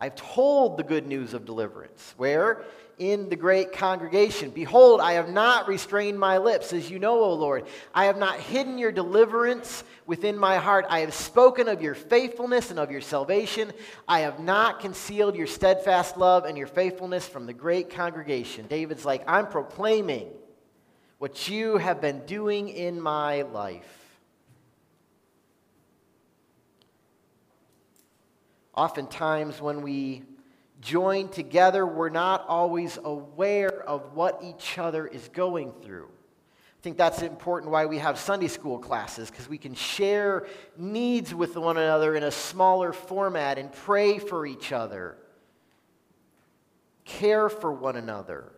I've 0.00 0.16
told 0.16 0.78
the 0.78 0.82
good 0.82 1.06
news 1.06 1.34
of 1.34 1.44
deliverance. 1.44 2.14
Where? 2.16 2.64
In 2.98 3.28
the 3.28 3.36
great 3.36 3.72
congregation. 3.72 4.50
Behold, 4.50 5.00
I 5.00 5.12
have 5.12 5.28
not 5.28 5.68
restrained 5.68 6.18
my 6.18 6.38
lips, 6.38 6.72
as 6.72 6.90
you 6.90 6.98
know, 6.98 7.20
O 7.20 7.34
Lord. 7.34 7.66
I 7.94 8.06
have 8.06 8.16
not 8.16 8.40
hidden 8.40 8.78
your 8.78 8.92
deliverance 8.92 9.84
within 10.06 10.38
my 10.38 10.56
heart. 10.56 10.86
I 10.88 11.00
have 11.00 11.12
spoken 11.12 11.68
of 11.68 11.82
your 11.82 11.94
faithfulness 11.94 12.70
and 12.70 12.78
of 12.78 12.90
your 12.90 13.02
salvation. 13.02 13.72
I 14.08 14.20
have 14.20 14.40
not 14.40 14.80
concealed 14.80 15.36
your 15.36 15.46
steadfast 15.46 16.16
love 16.16 16.46
and 16.46 16.56
your 16.56 16.66
faithfulness 16.66 17.28
from 17.28 17.46
the 17.46 17.52
great 17.52 17.90
congregation. 17.90 18.66
David's 18.68 19.04
like, 19.04 19.22
I'm 19.26 19.46
proclaiming 19.46 20.28
what 21.18 21.48
you 21.48 21.76
have 21.76 22.00
been 22.00 22.24
doing 22.24 22.70
in 22.70 22.98
my 22.98 23.42
life. 23.42 23.99
Oftentimes, 28.80 29.60
when 29.60 29.82
we 29.82 30.22
join 30.80 31.28
together, 31.28 31.84
we're 31.84 32.08
not 32.08 32.46
always 32.48 32.98
aware 33.04 33.82
of 33.82 34.14
what 34.14 34.40
each 34.42 34.78
other 34.78 35.06
is 35.06 35.28
going 35.34 35.70
through. 35.82 36.06
I 36.06 36.80
think 36.80 36.96
that's 36.96 37.20
important 37.20 37.72
why 37.72 37.84
we 37.84 37.98
have 37.98 38.18
Sunday 38.18 38.48
school 38.48 38.78
classes, 38.78 39.30
because 39.30 39.50
we 39.50 39.58
can 39.58 39.74
share 39.74 40.46
needs 40.78 41.34
with 41.34 41.58
one 41.58 41.76
another 41.76 42.14
in 42.14 42.22
a 42.22 42.30
smaller 42.30 42.94
format 42.94 43.58
and 43.58 43.70
pray 43.70 44.18
for 44.18 44.46
each 44.46 44.72
other, 44.72 45.18
care 47.04 47.50
for 47.50 47.70
one 47.70 47.96
another. 47.96 48.50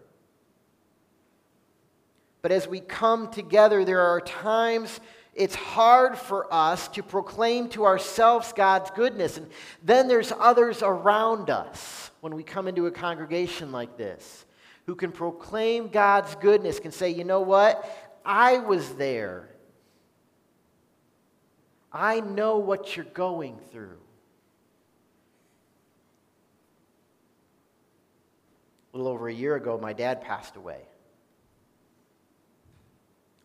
But 2.42 2.52
as 2.52 2.68
we 2.68 2.78
come 2.78 3.28
together, 3.32 3.85
there 3.85 4.02
are 4.02 4.20
times 4.20 5.00
it's 5.34 5.54
hard 5.54 6.18
for 6.18 6.52
us 6.52 6.88
to 6.88 7.02
proclaim 7.02 7.68
to 7.70 7.84
ourselves 7.84 8.52
God's 8.52 8.90
goodness. 8.90 9.38
And 9.38 9.48
then 9.82 10.06
there's 10.06 10.32
others 10.32 10.82
around 10.82 11.48
us 11.48 12.10
when 12.20 12.34
we 12.34 12.42
come 12.42 12.68
into 12.68 12.86
a 12.86 12.90
congregation 12.90 13.72
like 13.72 13.96
this 13.96 14.44
who 14.86 14.94
can 14.94 15.12
proclaim 15.12 15.88
God's 15.88 16.34
goodness, 16.36 16.80
can 16.80 16.92
say, 16.92 17.10
you 17.10 17.24
know 17.24 17.40
what? 17.40 17.84
I 18.24 18.58
was 18.58 18.90
there. 18.96 19.48
I 21.92 22.20
know 22.20 22.58
what 22.58 22.96
you're 22.96 23.04
going 23.06 23.58
through. 23.70 23.98
A 28.92 28.96
little 28.96 29.12
over 29.12 29.28
a 29.28 29.32
year 29.32 29.56
ago, 29.56 29.78
my 29.80 29.92
dad 29.92 30.20
passed 30.20 30.56
away. 30.56 30.80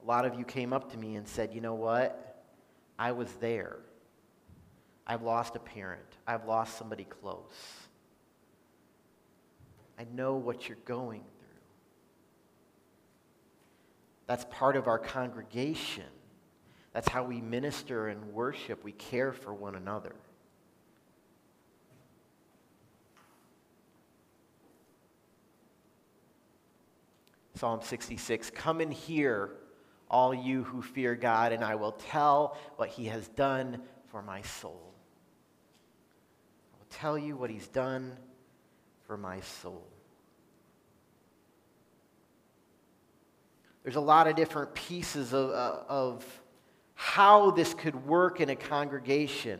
A 0.07 0.09
lot 0.09 0.25
of 0.25 0.35
you 0.35 0.45
came 0.45 0.71
up 0.71 0.89
to 0.93 0.97
me 0.97 1.17
and 1.17 1.27
said, 1.27 1.53
You 1.53 1.59
know 1.59 1.73
what? 1.73 2.45
I 2.97 3.11
was 3.11 3.29
there. 3.41 3.75
I've 5.05 5.21
lost 5.21 5.57
a 5.57 5.59
parent, 5.59 6.17
I've 6.25 6.45
lost 6.45 6.77
somebody 6.77 7.03
close. 7.03 7.51
I 9.99 10.05
know 10.13 10.35
what 10.35 10.69
you're 10.69 10.77
going 10.85 11.21
through. 11.21 11.59
That's 14.27 14.45
part 14.49 14.77
of 14.77 14.87
our 14.87 14.99
congregation. 14.99 16.05
That's 16.93 17.09
how 17.09 17.23
we 17.23 17.41
minister 17.41 18.07
and 18.07 18.31
worship. 18.31 18.83
We 18.85 18.93
care 18.93 19.33
for 19.33 19.53
one 19.53 19.75
another. 19.75 20.15
Psalm 27.55 27.81
66 27.81 28.51
Come 28.51 28.79
and 28.79 28.93
hear, 28.93 29.51
all 30.09 30.33
you 30.33 30.63
who 30.63 30.81
fear 30.81 31.15
God, 31.15 31.51
and 31.51 31.63
I 31.63 31.75
will 31.75 31.91
tell 31.91 32.57
what 32.77 32.89
he 32.89 33.05
has 33.05 33.27
done 33.29 33.81
for 34.07 34.21
my 34.21 34.41
soul. 34.41 34.93
I 36.73 36.77
will 36.77 36.97
tell 36.97 37.17
you 37.17 37.35
what 37.35 37.49
he's 37.49 37.67
done 37.67 38.17
for 39.05 39.17
my 39.17 39.39
soul. 39.41 39.85
There's 43.83 43.95
a 43.95 44.01
lot 44.01 44.27
of 44.27 44.35
different 44.35 44.73
pieces 44.75 45.33
of, 45.33 45.49
uh, 45.51 45.79
of 45.87 46.25
how 46.93 47.51
this 47.51 47.73
could 47.73 48.05
work 48.05 48.41
in 48.41 48.49
a 48.49 48.55
congregation. 48.55 49.59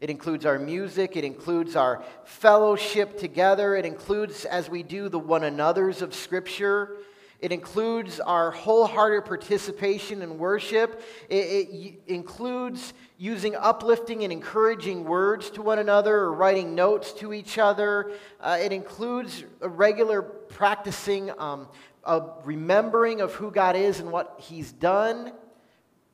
It 0.00 0.10
includes 0.10 0.46
our 0.46 0.58
music, 0.58 1.16
it 1.16 1.24
includes 1.24 1.76
our 1.76 2.02
fellowship 2.24 3.18
together, 3.18 3.76
it 3.76 3.84
includes 3.84 4.44
as 4.44 4.70
we 4.70 4.82
do 4.82 5.08
the 5.08 5.18
one 5.18 5.44
another's 5.44 6.02
of 6.02 6.14
Scripture. 6.14 6.96
It 7.40 7.52
includes 7.52 8.18
our 8.18 8.50
wholehearted 8.50 9.24
participation 9.24 10.22
in 10.22 10.38
worship. 10.38 11.02
It, 11.28 11.34
it, 11.34 11.94
includes 12.08 12.94
using 13.16 13.54
uplifting 13.54 14.24
and 14.24 14.32
encouraging 14.32 15.04
words 15.04 15.50
to 15.50 15.62
one 15.62 15.78
another 15.78 16.16
or 16.16 16.32
writing 16.32 16.74
notes 16.74 17.12
to 17.14 17.32
each 17.32 17.56
other. 17.58 18.10
Uh, 18.40 18.58
it 18.60 18.72
includes 18.72 19.44
a 19.60 19.68
regular 19.68 20.20
practicing 20.22 21.30
um, 21.38 21.68
a 22.04 22.22
remembering 22.44 23.20
of 23.20 23.34
who 23.34 23.50
God 23.50 23.76
is 23.76 24.00
and 24.00 24.10
what 24.10 24.36
He's 24.38 24.72
done, 24.72 25.32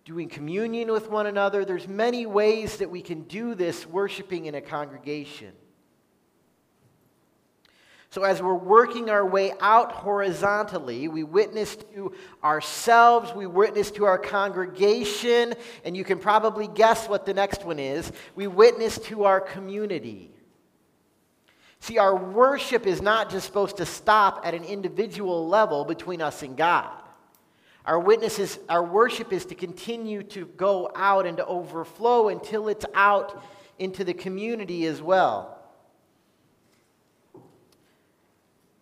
doing 0.05 0.29
communion 0.29 0.91
with 0.91 1.09
one 1.09 1.27
another. 1.27 1.65
There's 1.65 1.89
many 1.89 2.27
ways 2.27 2.79
that 2.79 2.91
we 2.91 3.01
can 3.01 3.23
do 3.23 3.55
this 3.55 3.87
worshiping 3.87 4.47
in 4.47 4.55
a 4.57 4.61
congregation. 4.61 5.53
So, 8.14 8.22
as 8.22 8.40
we're 8.40 8.55
working 8.55 9.11
our 9.11 9.27
way 9.27 9.55
out 9.59 9.90
horizontally, 9.90 11.09
we 11.09 11.24
witness 11.24 11.74
to 11.74 12.12
ourselves, 12.44 13.35
we 13.35 13.48
witness 13.48 13.90
to 13.90 14.05
our 14.05 14.18
congregation, 14.18 15.55
and 15.85 15.96
you 15.96 16.05
can 16.05 16.20
probably 16.20 16.68
guess 16.68 17.09
what 17.09 17.27
the 17.27 17.35
next 17.35 17.64
one 17.64 17.81
is. 17.81 18.12
We 18.37 18.46
witness 18.46 18.98
to 19.07 19.24
our 19.24 19.40
community. 19.40 20.31
See, 21.81 21.98
our 21.98 22.14
worship 22.14 22.87
is 22.87 23.03
not 23.03 23.31
just 23.31 23.46
supposed 23.46 23.79
to 23.79 23.85
stop 23.85 24.46
at 24.46 24.55
an 24.55 24.62
individual 24.62 25.48
level 25.48 25.85
between 25.85 26.22
us 26.22 26.44
and 26.44 26.57
God. 26.57 26.92
Our 27.85 27.98
witnesses, 27.98 28.61
our 28.68 28.85
worship 28.85 29.33
is 29.33 29.44
to 29.46 29.57
continue 29.57 30.22
to 30.22 30.46
go 30.57 30.88
out 30.94 31.27
and 31.27 31.38
to 31.38 31.46
overflow 31.46 32.29
until 32.29 32.68
it's 32.68 32.87
out 32.94 33.42
into 33.81 34.05
the 34.05 34.14
community 34.14 34.87
as 34.87 35.03
well. 35.03 35.54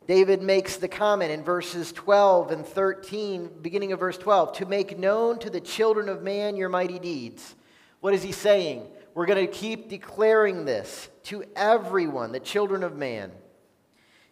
David 0.07 0.43
makes 0.43 0.77
the 0.77 0.89
comment 0.89 1.31
in 1.31 1.45
verses 1.45 1.93
12 1.93 2.51
and 2.51 2.67
13, 2.67 3.51
beginning 3.63 3.93
of 3.93 4.01
verse 4.01 4.19
12, 4.19 4.53
to 4.55 4.67
make 4.67 4.99
known 4.99 5.39
to 5.39 5.51
the 5.51 5.61
children 5.61 6.09
of 6.09 6.23
man 6.23 6.57
your 6.57 6.69
mighty 6.69 6.99
deeds. 6.99 7.55
What 8.01 8.15
is 8.15 8.23
he 8.23 8.33
saying? 8.33 8.87
We're 9.15 9.27
going 9.27 9.47
to 9.47 9.53
keep 9.53 9.89
declaring 9.89 10.65
this 10.65 11.09
to 11.25 11.45
everyone, 11.55 12.33
the 12.33 12.41
children 12.41 12.83
of 12.83 12.97
man. 12.97 13.31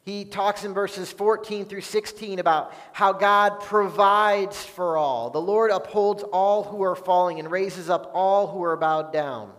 He 0.03 0.25
talks 0.25 0.65
in 0.65 0.75
verses 0.75 1.13
14 1.13 1.67
through 1.67 1.83
16 1.83 2.39
about 2.39 2.73
how 2.93 3.13
God 3.13 3.61
provides 3.61 4.65
for 4.65 4.97
all. 4.97 5.31
The 5.31 5.41
Lord 5.41 5.71
upholds 5.71 6.23
all 6.23 6.65
who 6.65 6.83
are 6.83 6.97
falling 6.97 7.39
and 7.39 7.51
raises 7.51 7.91
up 7.91 8.11
all 8.15 8.47
who 8.49 8.63
are 8.63 8.77
bowed 8.77 9.13
down. 9.13 9.53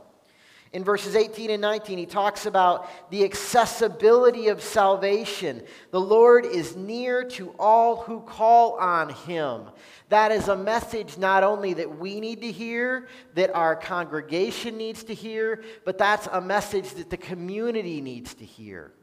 In 0.74 0.86
verses 0.86 1.18
18 1.18 1.50
and 1.50 1.62
19, 1.62 1.98
he 1.98 2.06
talks 2.06 2.46
about 2.46 2.90
the 3.12 3.26
accessibility 3.26 4.48
of 4.48 4.62
salvation. 4.62 5.64
The 5.92 6.00
Lord 6.00 6.46
is 6.46 6.78
near 6.78 7.26
to 7.32 7.54
all 7.60 7.98
who 7.98 8.22
call 8.22 8.78
on 8.80 9.10
him. 9.10 9.64
That 10.08 10.32
is 10.32 10.48
a 10.48 10.56
message 10.56 11.18
not 11.18 11.44
only 11.44 11.74
that 11.74 12.00
we 12.00 12.22
need 12.22 12.42
to 12.42 12.52
hear, 12.52 13.10
that 13.34 13.54
our 13.54 13.76
congregation 13.76 14.78
needs 14.78 15.04
to 15.06 15.14
hear, 15.14 15.62
but 15.84 15.98
that's 15.98 16.28
a 16.32 16.40
message 16.40 16.92
that 16.92 17.10
the 17.10 17.18
community 17.18 18.00
needs 18.00 18.34
to 18.36 18.46
hear. 18.46 18.94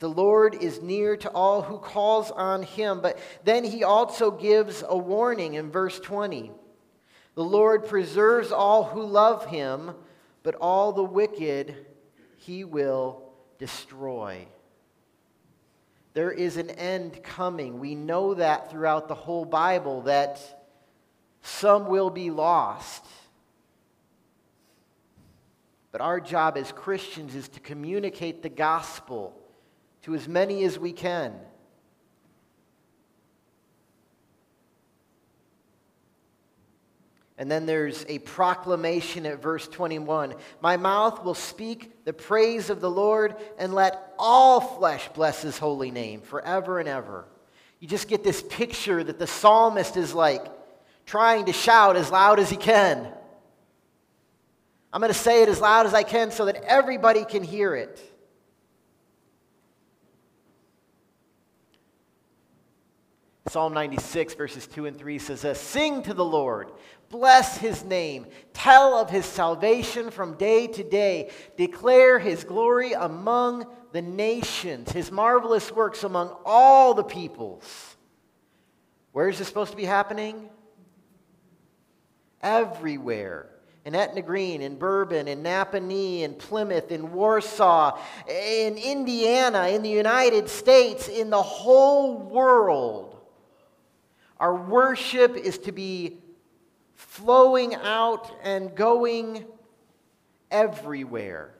The 0.00 0.08
Lord 0.08 0.56
is 0.60 0.80
near 0.82 1.16
to 1.18 1.30
all 1.30 1.62
who 1.62 1.78
calls 1.78 2.30
on 2.30 2.62
him. 2.62 3.00
But 3.00 3.18
then 3.44 3.64
he 3.64 3.84
also 3.84 4.30
gives 4.30 4.84
a 4.86 4.96
warning 4.96 5.54
in 5.54 5.70
verse 5.70 5.98
20. 5.98 6.52
The 7.38 7.44
Lord 7.44 7.86
preserves 7.86 8.50
all 8.50 8.82
who 8.82 9.04
love 9.04 9.46
him, 9.46 9.92
but 10.42 10.56
all 10.56 10.90
the 10.90 11.04
wicked 11.04 11.86
he 12.34 12.64
will 12.64 13.30
destroy. 13.58 14.48
There 16.14 16.32
is 16.32 16.56
an 16.56 16.68
end 16.70 17.22
coming. 17.22 17.78
We 17.78 17.94
know 17.94 18.34
that 18.34 18.72
throughout 18.72 19.06
the 19.06 19.14
whole 19.14 19.44
Bible 19.44 20.02
that 20.02 20.64
some 21.40 21.86
will 21.86 22.10
be 22.10 22.32
lost. 22.32 23.06
But 25.92 26.00
our 26.00 26.20
job 26.20 26.56
as 26.56 26.72
Christians 26.72 27.36
is 27.36 27.48
to 27.50 27.60
communicate 27.60 28.42
the 28.42 28.48
gospel 28.48 29.40
to 30.02 30.16
as 30.16 30.26
many 30.26 30.64
as 30.64 30.76
we 30.76 30.90
can. 30.90 31.34
And 37.38 37.48
then 37.48 37.66
there's 37.66 38.04
a 38.08 38.18
proclamation 38.18 39.24
at 39.24 39.40
verse 39.40 39.68
21 39.68 40.34
My 40.60 40.76
mouth 40.76 41.24
will 41.24 41.34
speak 41.34 42.04
the 42.04 42.12
praise 42.12 42.68
of 42.68 42.80
the 42.80 42.90
Lord, 42.90 43.36
and 43.58 43.72
let 43.72 44.12
all 44.18 44.60
flesh 44.60 45.08
bless 45.14 45.42
his 45.42 45.56
holy 45.56 45.92
name 45.92 46.20
forever 46.20 46.80
and 46.80 46.88
ever. 46.88 47.24
You 47.78 47.86
just 47.86 48.08
get 48.08 48.24
this 48.24 48.42
picture 48.42 49.04
that 49.04 49.20
the 49.20 49.26
psalmist 49.28 49.96
is 49.96 50.12
like 50.12 50.44
trying 51.06 51.46
to 51.46 51.52
shout 51.52 51.96
as 51.96 52.10
loud 52.10 52.40
as 52.40 52.50
he 52.50 52.56
can. 52.56 53.06
I'm 54.92 55.00
going 55.00 55.12
to 55.12 55.18
say 55.18 55.42
it 55.42 55.48
as 55.48 55.60
loud 55.60 55.86
as 55.86 55.94
I 55.94 56.02
can 56.02 56.32
so 56.32 56.46
that 56.46 56.56
everybody 56.64 57.24
can 57.24 57.44
hear 57.44 57.76
it. 57.76 58.00
Psalm 63.50 63.72
96, 63.72 64.34
verses 64.34 64.66
2 64.66 64.86
and 64.86 64.98
3 64.98 65.18
says, 65.18 65.58
Sing 65.58 66.02
to 66.02 66.12
the 66.12 66.24
Lord, 66.24 66.70
bless 67.08 67.56
his 67.56 67.82
name, 67.82 68.26
tell 68.52 68.98
of 68.98 69.08
his 69.08 69.24
salvation 69.24 70.10
from 70.10 70.34
day 70.34 70.66
to 70.66 70.84
day, 70.84 71.30
declare 71.56 72.18
his 72.18 72.44
glory 72.44 72.92
among 72.92 73.66
the 73.92 74.02
nations, 74.02 74.92
his 74.92 75.10
marvelous 75.10 75.72
works 75.72 76.04
among 76.04 76.36
all 76.44 76.92
the 76.92 77.02
peoples. 77.02 77.96
Where 79.12 79.30
is 79.30 79.38
this 79.38 79.48
supposed 79.48 79.70
to 79.70 79.76
be 79.76 79.86
happening? 79.86 80.50
Everywhere. 82.42 83.48
In 83.86 83.94
Etna 83.94 84.20
Green, 84.20 84.60
in 84.60 84.76
Bourbon, 84.76 85.26
in 85.26 85.42
Nappanee, 85.42 86.20
in 86.20 86.34
Plymouth, 86.34 86.92
in 86.92 87.12
Warsaw, 87.12 87.98
in 88.28 88.76
Indiana, 88.76 89.68
in 89.68 89.82
the 89.82 89.88
United 89.88 90.50
States, 90.50 91.08
in 91.08 91.30
the 91.30 91.40
whole 91.40 92.18
world 92.18 93.17
Our 94.40 94.54
worship 94.54 95.36
is 95.36 95.58
to 95.58 95.72
be 95.72 96.18
flowing 96.94 97.74
out 97.74 98.30
and 98.42 98.74
going 98.74 99.44
everywhere. 100.50 101.54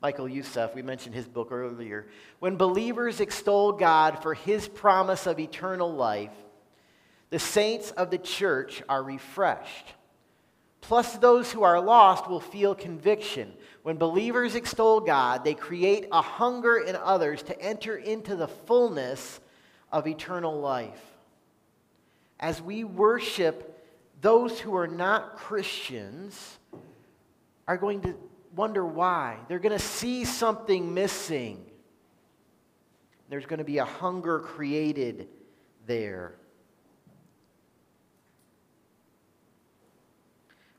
Michael 0.00 0.28
Youssef, 0.28 0.74
we 0.74 0.82
mentioned 0.82 1.14
his 1.14 1.26
book 1.26 1.48
earlier. 1.50 2.06
When 2.38 2.56
believers 2.56 3.20
extol 3.20 3.72
God 3.72 4.22
for 4.22 4.34
his 4.34 4.68
promise 4.68 5.26
of 5.26 5.38
eternal 5.38 5.92
life, 5.92 6.32
the 7.30 7.38
saints 7.38 7.90
of 7.92 8.10
the 8.10 8.18
church 8.18 8.82
are 8.88 9.02
refreshed. 9.02 9.94
Plus, 10.82 11.16
those 11.16 11.50
who 11.50 11.62
are 11.62 11.80
lost 11.80 12.28
will 12.28 12.40
feel 12.40 12.74
conviction. 12.74 13.50
When 13.82 13.96
believers 13.96 14.54
extol 14.54 15.00
God, 15.00 15.42
they 15.42 15.54
create 15.54 16.06
a 16.12 16.20
hunger 16.20 16.76
in 16.76 16.96
others 16.96 17.42
to 17.44 17.58
enter 17.58 17.96
into 17.96 18.36
the 18.36 18.48
fullness 18.48 19.40
of 19.90 20.06
eternal 20.06 20.60
life. 20.60 21.00
As 22.40 22.60
we 22.60 22.84
worship, 22.84 23.70
those 24.20 24.58
who 24.60 24.74
are 24.76 24.86
not 24.86 25.36
Christians 25.36 26.58
are 27.66 27.76
going 27.76 28.00
to 28.02 28.14
wonder 28.54 28.84
why. 28.84 29.38
They're 29.48 29.58
going 29.58 29.76
to 29.76 29.84
see 29.84 30.24
something 30.24 30.94
missing. 30.94 31.64
There's 33.28 33.46
going 33.46 33.58
to 33.58 33.64
be 33.64 33.78
a 33.78 33.84
hunger 33.84 34.40
created 34.40 35.28
there. 35.86 36.34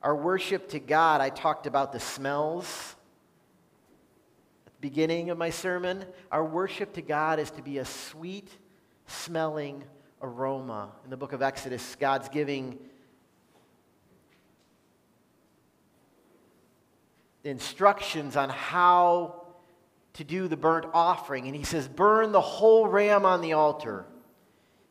Our 0.02 0.16
worship 0.16 0.70
to 0.70 0.80
God, 0.80 1.20
I 1.20 1.30
talked 1.30 1.66
about 1.66 1.92
the 1.92 2.00
smells 2.00 2.96
at 4.68 4.74
the 4.74 4.82
beginning 4.82 5.32
of 5.32 5.38
my 5.38 5.50
sermon. 5.50 6.06
Our 6.32 6.46
worship 6.46 6.94
to 6.94 7.02
God 7.02 7.40
is 7.40 7.50
to 7.52 7.64
be 7.64 7.80
a 7.80 7.86
sweet 7.86 8.50
smelling 9.08 9.84
aroma. 10.26 10.92
In 11.04 11.10
the 11.10 11.18
book 11.18 11.34
of 11.34 11.42
Exodus, 11.42 11.96
God's 12.00 12.28
giving 12.30 12.80
instructions 17.44 18.36
on 18.36 18.50
how 18.50 19.46
to 20.14 20.24
do 20.24 20.48
the 20.48 20.58
burnt 20.58 20.88
offering. 20.94 21.46
And 21.46 21.56
he 21.56 21.64
says, 21.64 21.88
Burn 21.88 22.32
the 22.32 22.42
whole 22.42 22.88
ram 22.88 23.26
on 23.26 23.42
the 23.42 23.54
altar. 23.54 24.06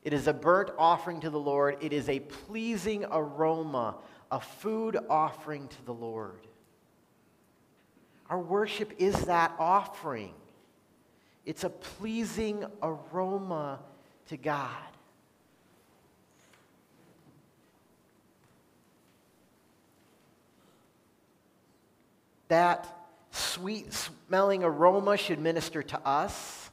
It 0.04 0.12
is 0.12 0.28
a 0.28 0.32
burnt 0.32 0.70
offering 0.78 1.20
to 1.20 1.30
the 1.30 1.40
Lord, 1.40 1.78
it 1.80 1.92
is 1.92 2.08
a 2.08 2.20
pleasing 2.20 3.04
aroma 3.10 3.96
a 4.30 4.40
food 4.40 4.98
offering 5.08 5.68
to 5.68 5.84
the 5.84 5.94
Lord. 5.94 6.46
Our 8.28 8.40
worship 8.40 8.92
is 8.98 9.26
that 9.26 9.54
offering. 9.60 10.34
It's 11.46 11.62
a 11.62 11.70
pleasing 11.70 12.64
aroma 12.82 13.78
to 14.26 14.36
God. 14.36 14.70
That 22.48 22.86
sweet 23.30 23.92
smelling 23.92 24.62
aroma 24.62 25.16
should 25.16 25.40
minister 25.40 25.82
to 25.82 26.00
us 26.06 26.70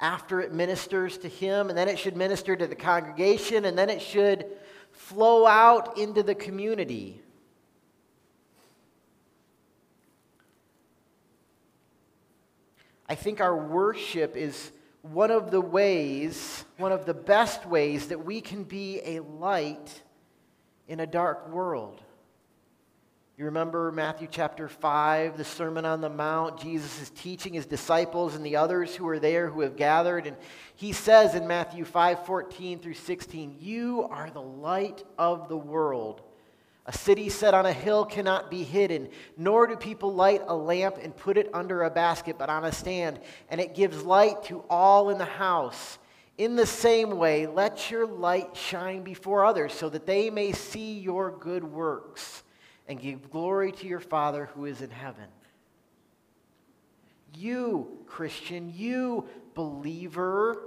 after 0.00 0.40
it 0.40 0.52
ministers 0.52 1.16
to 1.18 1.28
Him, 1.28 1.68
and 1.68 1.78
then 1.78 1.88
it 1.88 1.98
should 1.98 2.16
minister 2.16 2.56
to 2.56 2.66
the 2.66 2.74
congregation, 2.74 3.64
and 3.64 3.78
then 3.78 3.88
it 3.88 4.02
should 4.02 4.46
flow 4.90 5.46
out 5.46 5.96
into 5.96 6.22
the 6.22 6.34
community. 6.34 7.22
I 13.08 13.14
think 13.14 13.40
our 13.40 13.56
worship 13.56 14.36
is 14.36 14.72
one 15.02 15.30
of 15.30 15.50
the 15.50 15.60
ways, 15.60 16.64
one 16.78 16.92
of 16.92 17.06
the 17.06 17.14
best 17.14 17.66
ways 17.66 18.08
that 18.08 18.24
we 18.24 18.40
can 18.40 18.64
be 18.64 19.00
a 19.04 19.20
light 19.20 20.02
in 20.88 21.00
a 21.00 21.06
dark 21.06 21.48
world. 21.50 22.00
You 23.38 23.46
remember 23.46 23.90
Matthew 23.90 24.28
chapter 24.30 24.68
5, 24.68 25.38
the 25.38 25.44
Sermon 25.44 25.86
on 25.86 26.02
the 26.02 26.10
Mount. 26.10 26.60
Jesus 26.60 27.00
is 27.00 27.08
teaching 27.08 27.54
his 27.54 27.64
disciples 27.64 28.34
and 28.34 28.44
the 28.44 28.56
others 28.56 28.94
who 28.94 29.08
are 29.08 29.18
there 29.18 29.48
who 29.48 29.62
have 29.62 29.74
gathered. 29.74 30.26
And 30.26 30.36
he 30.74 30.92
says 30.92 31.34
in 31.34 31.46
Matthew 31.46 31.86
5 31.86 32.26
14 32.26 32.78
through 32.80 32.92
16, 32.92 33.56
You 33.58 34.06
are 34.10 34.28
the 34.28 34.42
light 34.42 35.02
of 35.16 35.48
the 35.48 35.56
world. 35.56 36.20
A 36.84 36.92
city 36.92 37.30
set 37.30 37.54
on 37.54 37.64
a 37.64 37.72
hill 37.72 38.04
cannot 38.04 38.50
be 38.50 38.64
hidden, 38.64 39.08
nor 39.38 39.66
do 39.66 39.76
people 39.76 40.12
light 40.12 40.42
a 40.46 40.54
lamp 40.54 40.98
and 41.02 41.16
put 41.16 41.38
it 41.38 41.48
under 41.54 41.84
a 41.84 41.90
basket, 41.90 42.36
but 42.38 42.50
on 42.50 42.66
a 42.66 42.72
stand, 42.72 43.18
and 43.48 43.62
it 43.62 43.74
gives 43.74 44.02
light 44.02 44.42
to 44.44 44.62
all 44.68 45.08
in 45.08 45.16
the 45.16 45.24
house. 45.24 45.98
In 46.36 46.54
the 46.54 46.66
same 46.66 47.16
way, 47.16 47.46
let 47.46 47.90
your 47.90 48.06
light 48.06 48.54
shine 48.54 49.02
before 49.02 49.46
others, 49.46 49.72
so 49.72 49.88
that 49.88 50.04
they 50.04 50.28
may 50.28 50.52
see 50.52 50.98
your 50.98 51.30
good 51.30 51.64
works 51.64 52.42
and 52.92 53.00
give 53.00 53.30
glory 53.30 53.72
to 53.72 53.86
your 53.86 54.00
Father 54.00 54.50
who 54.54 54.66
is 54.66 54.82
in 54.82 54.90
heaven. 54.90 55.24
You, 57.34 58.04
Christian, 58.06 58.70
you, 58.76 59.26
believer, 59.54 60.58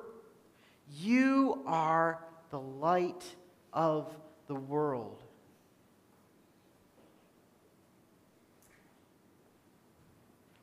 you 0.91 1.61
are 1.67 2.19
the 2.49 2.59
light 2.59 3.23
of 3.71 4.11
the 4.47 4.55
world. 4.55 5.21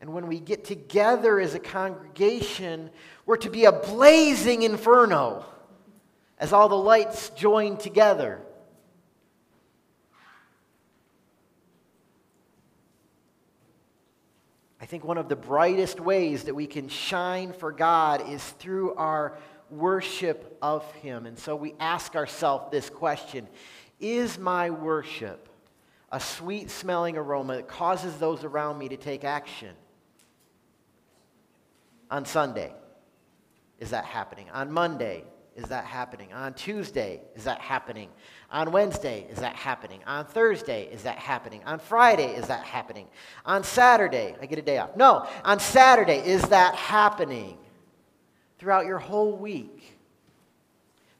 And 0.01 0.13
when 0.13 0.27
we 0.27 0.41
get 0.41 0.65
together 0.65 1.39
as 1.39 1.55
a 1.55 1.61
congregation, 1.61 2.91
we're 3.25 3.37
to 3.37 3.51
be 3.51 3.67
a 3.67 3.73
blazing 3.73 4.63
inferno 4.63 5.45
as 6.41 6.53
all 6.53 6.69
the 6.69 6.75
lights 6.75 7.31
join 7.31 7.77
together. 7.77 8.41
I 14.82 14.82
think 14.93 15.05
one 15.05 15.17
of 15.17 15.31
the 15.31 15.37
brightest 15.37 16.01
ways 16.01 16.45
that 16.45 16.55
we 16.55 16.67
can 16.67 16.87
shine 16.87 17.55
for 17.55 17.73
God 17.73 18.29
is 18.29 18.45
through 18.45 18.93
our 18.97 19.39
worship 19.71 20.59
of 20.61 20.85
Him. 20.97 21.25
And 21.25 21.39
so 21.39 21.57
we 21.57 21.75
ask 21.81 22.15
ourselves 22.15 22.71
this 22.71 22.91
question 22.91 23.49
Is 24.01 24.39
my 24.39 24.69
worship 24.69 25.49
a 26.11 26.21
sweet 26.21 26.71
smelling 26.71 27.17
aroma 27.17 27.57
that 27.57 27.69
causes 27.69 28.19
those 28.19 28.45
around 28.45 28.77
me 28.77 28.91
to 28.91 28.99
take 28.99 29.25
action? 29.25 29.75
On 32.11 32.27
Sunday, 32.27 32.75
is 33.79 33.93
that 33.93 34.05
happening? 34.05 34.51
On 34.53 34.71
Monday, 34.71 35.25
is 35.57 35.65
that 35.67 35.85
happening? 35.85 36.33
On 36.33 36.55
Tuesday, 36.55 37.21
is 37.35 37.45
that 37.45 37.61
happening? 37.61 38.09
On 38.51 38.73
Wednesday, 38.73 39.27
is 39.31 39.39
that 39.39 39.55
happening? 39.55 40.01
On 40.07 40.25
Thursday, 40.25 40.85
is 40.93 41.03
that 41.03 41.19
happening? 41.19 41.63
On 41.65 41.79
Friday, 41.79 42.35
is 42.35 42.49
that 42.49 42.65
happening? 42.65 43.07
On 43.45 43.63
Saturday, 43.63 44.35
I 44.41 44.47
get 44.47 44.59
a 44.59 44.63
day 44.63 44.79
off. 44.79 44.97
No, 44.97 45.27
on 45.45 45.61
Saturday, 45.61 46.19
is 46.19 46.43
that 46.49 46.75
happening? 46.75 47.59
Throughout 48.59 48.87
your 48.87 48.99
whole 48.99 49.37
week. 49.37 49.99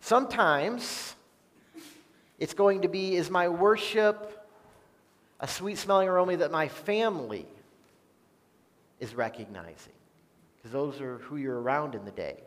Sometimes 0.01 1.15
it's 2.39 2.55
going 2.55 2.83
to 2.83 2.89
be 2.89 3.17
is 3.17 3.31
my 3.31 3.49
worship 3.49 4.43
a 5.43 5.49
sweet 5.49 5.77
smelling 5.77 6.09
aroma 6.09 6.37
that 6.37 6.53
my 6.53 6.69
family 6.69 7.47
is 9.01 9.15
recognizing? 9.15 9.93
Because 10.57 10.71
those 10.71 11.01
are 11.01 11.19
who 11.19 11.37
you're 11.37 11.61
around 11.61 11.97
in 11.97 12.05
the 12.05 12.13
day. 12.13 12.39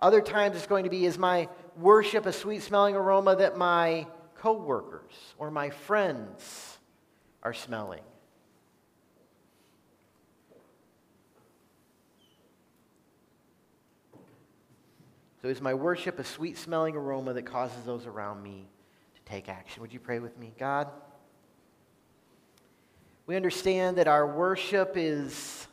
Other 0.00 0.20
times 0.20 0.56
it's 0.56 0.66
going 0.66 0.84
to 0.84 0.90
be 0.90 1.06
is 1.06 1.18
my 1.18 1.48
worship 1.76 2.26
a 2.26 2.32
sweet 2.32 2.62
smelling 2.62 2.94
aroma 2.94 3.36
that 3.36 3.56
my 3.56 4.06
coworkers 4.36 5.12
or 5.38 5.50
my 5.50 5.70
friends 5.70 6.78
are 7.42 7.52
smelling. 7.52 8.02
So 15.42 15.48
is 15.48 15.60
my 15.60 15.74
worship 15.74 16.18
a 16.18 16.24
sweet 16.24 16.58
smelling 16.58 16.96
aroma 16.96 17.32
that 17.32 17.46
causes 17.46 17.84
those 17.84 18.06
around 18.06 18.42
me 18.42 18.66
to 19.14 19.32
take 19.32 19.48
action? 19.48 19.82
Would 19.82 19.92
you 19.92 20.00
pray 20.00 20.18
with 20.18 20.36
me? 20.38 20.52
God, 20.58 20.88
we 23.26 23.36
understand 23.36 23.98
that 23.98 24.08
our 24.08 24.26
worship 24.26 24.92
is 24.96 25.68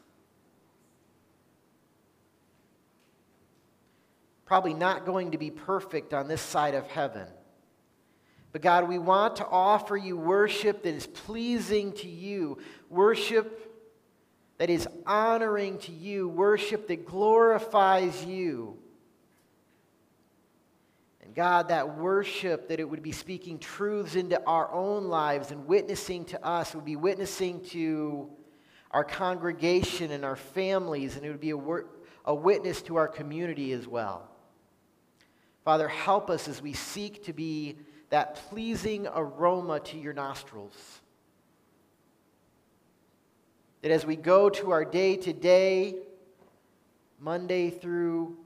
probably 4.46 4.74
not 4.74 5.06
going 5.06 5.32
to 5.32 5.38
be 5.38 5.50
perfect 5.50 6.14
on 6.14 6.28
this 6.28 6.42
side 6.42 6.76
of 6.76 6.88
heaven. 6.88 7.28
But 8.52 8.62
God, 8.62 8.88
we 8.88 9.00
want 9.00 9.38
to 9.38 9.48
offer 9.48 9.98
you 9.98 10.16
worship 10.16 10.84
that 10.84 10.96
is 10.96 11.08
pleasing 11.08 11.92
to 11.94 12.08
you, 12.08 12.60
worship 12.90 13.62
that 14.60 14.70
is 14.70 14.88
honoring 15.06 15.78
to 15.80 15.92
you, 15.92 16.30
worship 16.30 16.88
that 16.88 17.06
glorifies 17.06 18.24
you. 18.24 18.78
And 21.22 21.36
God, 21.36 21.68
that 21.68 21.98
worship, 21.98 22.70
that 22.70 22.80
it 22.80 22.90
would 22.90 23.04
be 23.04 23.12
speaking 23.12 23.60
truths 23.60 24.16
into 24.16 24.42
our 24.46 24.72
own 24.72 25.06
lives 25.06 25.52
and 25.52 25.68
witnessing 25.68 26.24
to 26.26 26.46
us, 26.46 26.74
would 26.74 26.86
be 26.86 26.96
witnessing 26.96 27.62
to 27.72 28.30
our 28.92 29.04
congregation 29.04 30.12
and 30.12 30.24
our 30.24 30.38
families, 30.38 31.18
and 31.18 31.26
it 31.26 31.30
would 31.30 31.42
be 31.42 31.50
a, 31.50 31.58
wor- 31.58 31.88
a 32.24 32.34
witness 32.34 32.82
to 32.84 32.96
our 32.96 33.10
community 33.10 33.74
as 33.74 33.86
well. 33.86 34.30
Father, 35.66 35.88
help 35.88 36.30
us 36.30 36.48
as 36.48 36.62
we 36.62 36.74
seek 36.74 37.26
to 37.26 37.34
be 37.34 37.76
that 38.12 38.36
pleasing 38.36 39.08
aroma 39.08 39.80
to 39.80 39.98
your 39.98 40.14
nostrils. 40.14 41.02
That 43.82 43.92
as 43.92 44.06
we 44.06 44.16
go 44.16 44.52
to 44.52 44.72
our 44.72 44.86
day 44.86 45.18
to 45.18 45.34
day, 45.34 45.96
Monday 47.20 47.72
through 47.72 48.38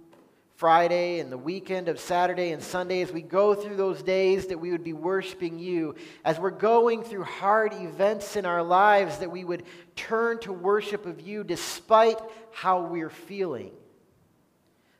Friday 0.55 1.20
and 1.20 1.30
the 1.30 1.38
weekend 1.38 1.89
of 1.89 1.99
Saturday 1.99 2.51
and 2.51 2.63
Sunday, 2.63 3.01
as 3.01 3.11
we 3.11 3.22
go 3.22 3.53
through 3.53 3.76
those 3.76 4.01
days, 4.01 4.47
that 4.47 4.57
we 4.57 4.72
would 4.72 4.84
be 4.84 4.93
worshiping 4.93 5.59
you. 5.59 5.95
As 6.24 6.39
we're 6.39 6.51
going 6.51 7.03
through 7.03 7.24
hard 7.24 7.74
events 7.74 8.38
in 8.38 8.45
our 8.45 8.63
lives, 8.63 9.17
that 9.17 9.32
we 9.32 9.43
would 9.43 9.63
turn 9.97 10.39
to 10.39 10.53
worship 10.53 11.05
of 11.05 11.20
you 11.20 11.43
despite 11.43 12.17
how 12.53 12.82
we're 12.82 13.09
feeling. 13.09 13.72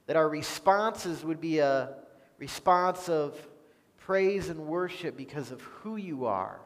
That 0.07 0.17
our 0.17 0.28
responses 0.28 1.24
would 1.24 1.39
be 1.39 1.59
a 1.59 1.95
response 2.39 3.09
of 3.09 3.37
praise 3.97 4.49
and 4.49 4.65
worship 4.65 5.15
because 5.15 5.51
of 5.51 5.61
who 5.61 5.97
you 5.97 6.25
are, 6.25 6.59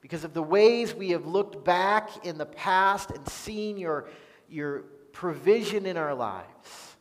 because 0.00 0.24
of 0.24 0.34
the 0.34 0.42
ways 0.42 0.94
we 0.94 1.10
have 1.10 1.26
looked 1.26 1.64
back 1.64 2.26
in 2.26 2.36
the 2.38 2.46
past 2.46 3.10
and 3.10 3.28
seen 3.28 3.76
your, 3.76 4.08
your 4.48 4.80
provision 5.12 5.86
in 5.86 5.96
our 5.96 6.14
lives. 6.14 6.96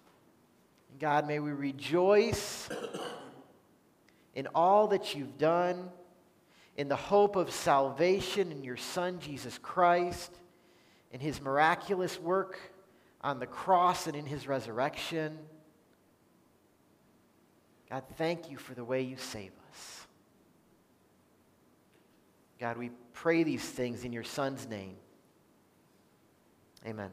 God, 1.00 1.28
may 1.28 1.40
we 1.40 1.52
rejoice 1.52 2.70
in 4.36 4.48
all 4.54 4.88
that 4.88 5.16
you've 5.16 5.38
done, 5.38 5.90
in 6.76 6.88
the 6.88 6.96
hope 6.96 7.36
of 7.36 7.52
salvation 7.52 8.52
in 8.52 8.64
your 8.64 8.78
Son, 8.78 9.20
Jesus 9.20 9.58
Christ, 9.58 10.32
in 11.12 11.20
his 11.20 11.42
miraculous 11.42 12.20
work 12.20 12.60
on 13.22 13.40
the 13.40 13.48
cross 13.48 14.08
and 14.08 14.16
in 14.16 14.26
his 14.26 14.48
resurrection. 14.48 15.38
God, 17.90 18.04
thank 18.18 18.52
you 18.52 18.58
for 18.58 18.74
the 18.74 18.84
way 18.84 19.02
you 19.02 19.18
save 19.18 19.52
us. 19.72 20.08
God, 22.60 22.78
we 22.78 22.92
pray 23.14 23.44
these 23.44 23.64
things 23.64 24.04
in 24.04 24.12
your 24.12 24.24
Son's 24.24 24.68
name. 24.68 24.96
Amen. 26.86 27.12